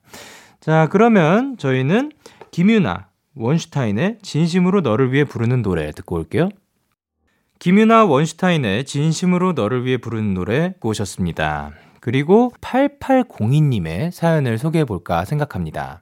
[0.59, 2.14] 자, 그러면 저희는
[2.49, 6.49] 김유나, 원슈타인의 진심으로 너를 위해 부르는 노래 듣고 올게요.
[7.64, 11.72] 김유나 원슈타인의 진심으로 너를 위해 부르는 노래 오셨습니다.
[12.01, 16.01] 그리고 8802님의 사연을 소개해 볼까 생각합니다.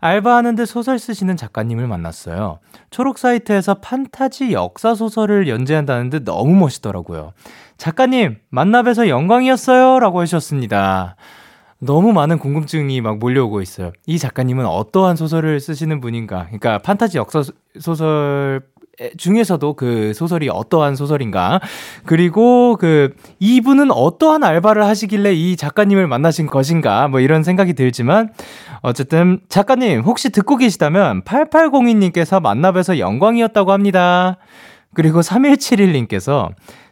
[0.00, 2.58] 알바하는데 소설 쓰시는 작가님을 만났어요.
[2.90, 7.32] 초록 사이트에서 판타지 역사 소설을 연재한다는데 너무 멋있더라고요.
[7.76, 10.00] 작가님, 만나뵈서 영광이었어요.
[10.00, 11.14] 라고 해주셨습니다.
[11.78, 13.92] 너무 많은 궁금증이 막 몰려오고 있어요.
[14.06, 16.46] 이 작가님은 어떠한 소설을 쓰시는 분인가?
[16.46, 17.44] 그러니까 판타지 역사
[17.78, 18.62] 소설
[19.16, 21.60] 중에서도 그 소설이 어떠한 소설인가.
[22.04, 27.08] 그리고 그 이분은 어떠한 알바를 하시길래 이 작가님을 만나신 것인가.
[27.08, 28.30] 뭐 이런 생각이 들지만
[28.82, 34.36] 어쨌든 작가님 혹시 듣고 계시다면 8802님께서 만나뵈서 영광이었다고 합니다.
[34.94, 36.50] 그리고 3171님께서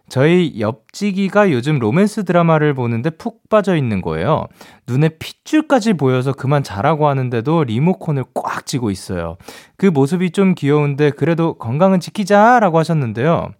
[0.08, 4.46] 저희 옆지기가 요즘 로맨스 드라마를 보는데 푹 빠져 있는 거예요.
[4.86, 9.36] 눈에 핏줄까지 보여서 그만 자라고 하는데도 리모컨을 꽉 쥐고 있어요.
[9.76, 13.50] 그 모습이 좀 귀여운데 그래도 건강은 지키자라고 하셨는데요.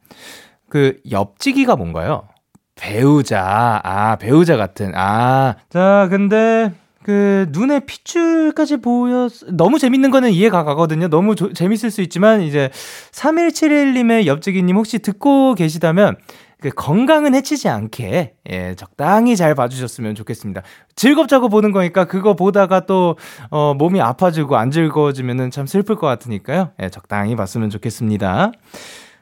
[0.69, 2.29] 그 옆지기가 뭔가요?
[2.77, 3.81] 배우자.
[3.83, 4.93] 아, 배우자 같은.
[4.95, 5.57] 아.
[5.71, 6.73] 자, 근데
[7.07, 11.07] 그 눈에 핏줄까지 보여 너무 재밌는 거는 이해가 가거든요.
[11.07, 12.69] 너무 조, 재밌을 수 있지만 이제
[13.13, 16.17] 3171님의 옆지기님 혹시 듣고 계시다면
[16.61, 20.63] 그 건강은 해치지 않게 예, 적당히 잘 봐주셨으면 좋겠습니다.
[20.97, 23.17] 즐겁자고 보는 거니까 그거 보다가 또
[23.51, 26.73] 어, 몸이 아파지고 안 즐거워지면은 참 슬플 것 같으니까요.
[26.83, 28.51] 예, 적당히 봤으면 좋겠습니다.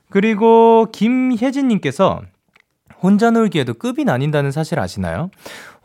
[0.08, 2.22] 그리고 김혜진님께서
[3.02, 5.28] 혼자 놀기에도 급이 나뉜다는 사실 아시나요?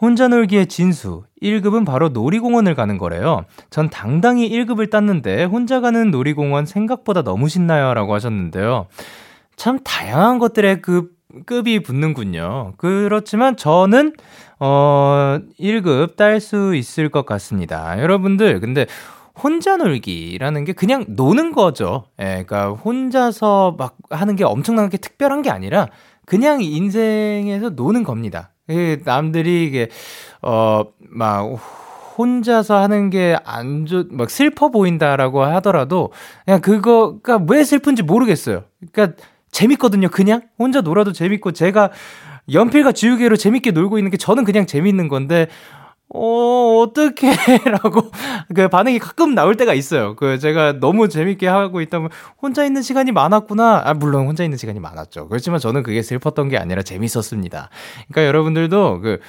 [0.01, 1.23] 혼자 놀기의 진수.
[1.41, 3.45] 1급은 바로 놀이공원을 가는 거래요.
[3.69, 7.93] 전 당당히 1급을 땄는데 혼자 가는 놀이공원 생각보다 너무 신나요.
[7.93, 8.87] 라고 하셨는데요.
[9.55, 11.09] 참 다양한 것들의 그
[11.45, 12.73] 급이 붙는군요.
[12.77, 14.13] 그렇지만 저는,
[14.59, 18.01] 어, 1급 딸 수 있을 것 같습니다.
[18.01, 18.87] 여러분들, 근데
[19.41, 22.05] 혼자 놀기라는 게 그냥 노는 거죠.
[22.19, 25.87] 예, 그러니까 혼자서 막 하는 게 엄청나게 특별한 게 아니라
[26.25, 28.51] 그냥 인생에서 노는 겁니다.
[29.03, 29.89] 남들이 이게,
[30.41, 31.43] 어, 막,
[32.17, 36.11] 혼자서 하는 게 안 좋, 막 슬퍼 보인다라고 하더라도,
[36.45, 38.63] 그냥 그거가 왜 슬픈지 모르겠어요.
[38.91, 39.17] 그러니까
[39.51, 40.41] 재밌거든요, 그냥.
[40.59, 41.89] 혼자 놀아도 재밌고, 제가
[42.51, 45.47] 연필과 지우개로 재밌게 놀고 있는 게 저는 그냥 재밌는 건데,
[46.13, 47.31] 어, 어떻게
[47.65, 48.09] 라고,
[48.55, 50.15] 그 반응이 가끔 나올 때가 있어요.
[50.15, 52.09] 그, 제가 너무 재밌게 하고 있다면,
[52.41, 53.83] 혼자 있는 시간이 많았구나.
[53.85, 55.27] 아, 물론 혼자 있는 시간이 많았죠.
[55.27, 57.69] 그렇지만 저는 그게 슬펐던 게 아니라 재밌었습니다.
[58.09, 59.19] 그러니까 여러분들도 그,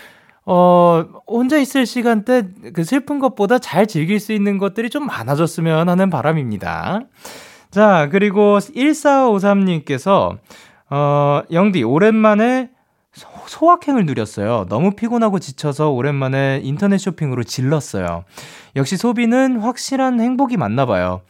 [0.46, 5.88] 어, 혼자 있을 시간 때 그 슬픈 것보다 잘 즐길 수 있는 것들이 좀 많아졌으면
[5.88, 7.00] 하는 바람입니다.
[7.70, 10.38] 자, 그리고 1453님께서,
[10.90, 12.70] 어, 영디, 오랜만에
[13.12, 14.66] 소확행을 누렸어요.
[14.68, 18.24] 너무 피곤하고 지쳐서 오랜만에 인터넷 쇼핑으로 질렀어요.
[18.76, 21.22] 역시 소비는 확실한 행복이 맞나 봐요.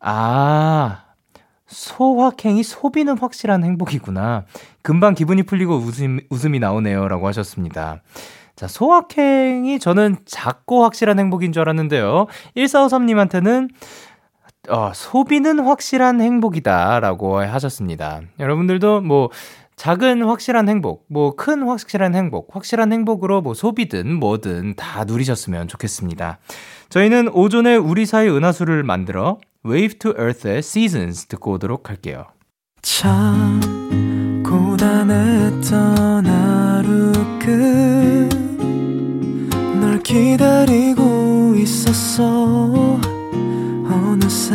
[0.00, 1.04] 아,
[1.66, 4.44] 소확행이 소비는 확실한 행복이구나.
[4.82, 7.08] 금방 기분이 풀리고 웃음, 웃음이 나오네요.
[7.08, 8.02] 라고 하셨습니다.
[8.54, 12.26] 자, 소확행이 저는 작고 확실한 행복인 줄 알았는데요.
[12.56, 13.70] 1453님한테는
[14.68, 17.00] 어, 소비는 확실한 행복이다.
[17.00, 18.20] 라고 하셨습니다.
[18.38, 19.30] 여러분들도 뭐,
[19.76, 26.38] 작은 확실한 행복, 뭐 큰 확실한 행복, 확실한 행복으로 뭐 소비든 뭐든 다 누리셨으면 좋겠습니다.
[26.90, 32.26] 저희는 오존의 우리 사이 은하수를 만들어 Wave to Earth의 Seasons 듣고 오도록 할게요.
[32.82, 33.60] 참
[34.46, 37.12] 고단했던 하루
[39.70, 43.00] 끝널 기다리고 있었어
[43.90, 44.54] 어느새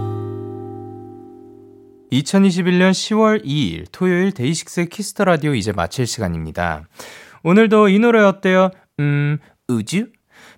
[2.11, 6.83] 2021년 10월 2일 토요일 데이식스의 키스 더 라디오 이제 마칠 시간입니다.
[7.43, 8.69] 오늘도 이 노래 어때요?
[8.99, 9.37] 음,
[9.67, 10.07] 우주?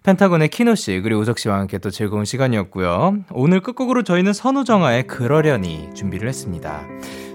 [0.03, 3.23] 펜타곤의 키노 씨 그리고 우석 씨와 함께 또 즐거운 시간이었고요.
[3.31, 6.85] 오늘 끝곡으로 저희는 선우정아의 그러려니 준비를 했습니다.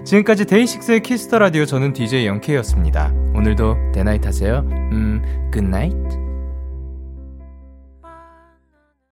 [0.05, 3.11] 지금까지 데이식스의 키스터 라디오 저는 DJ 영케이였습니다.
[3.33, 4.59] 오늘도 대나잇 하세요.
[4.69, 6.28] 음, 굿나잇.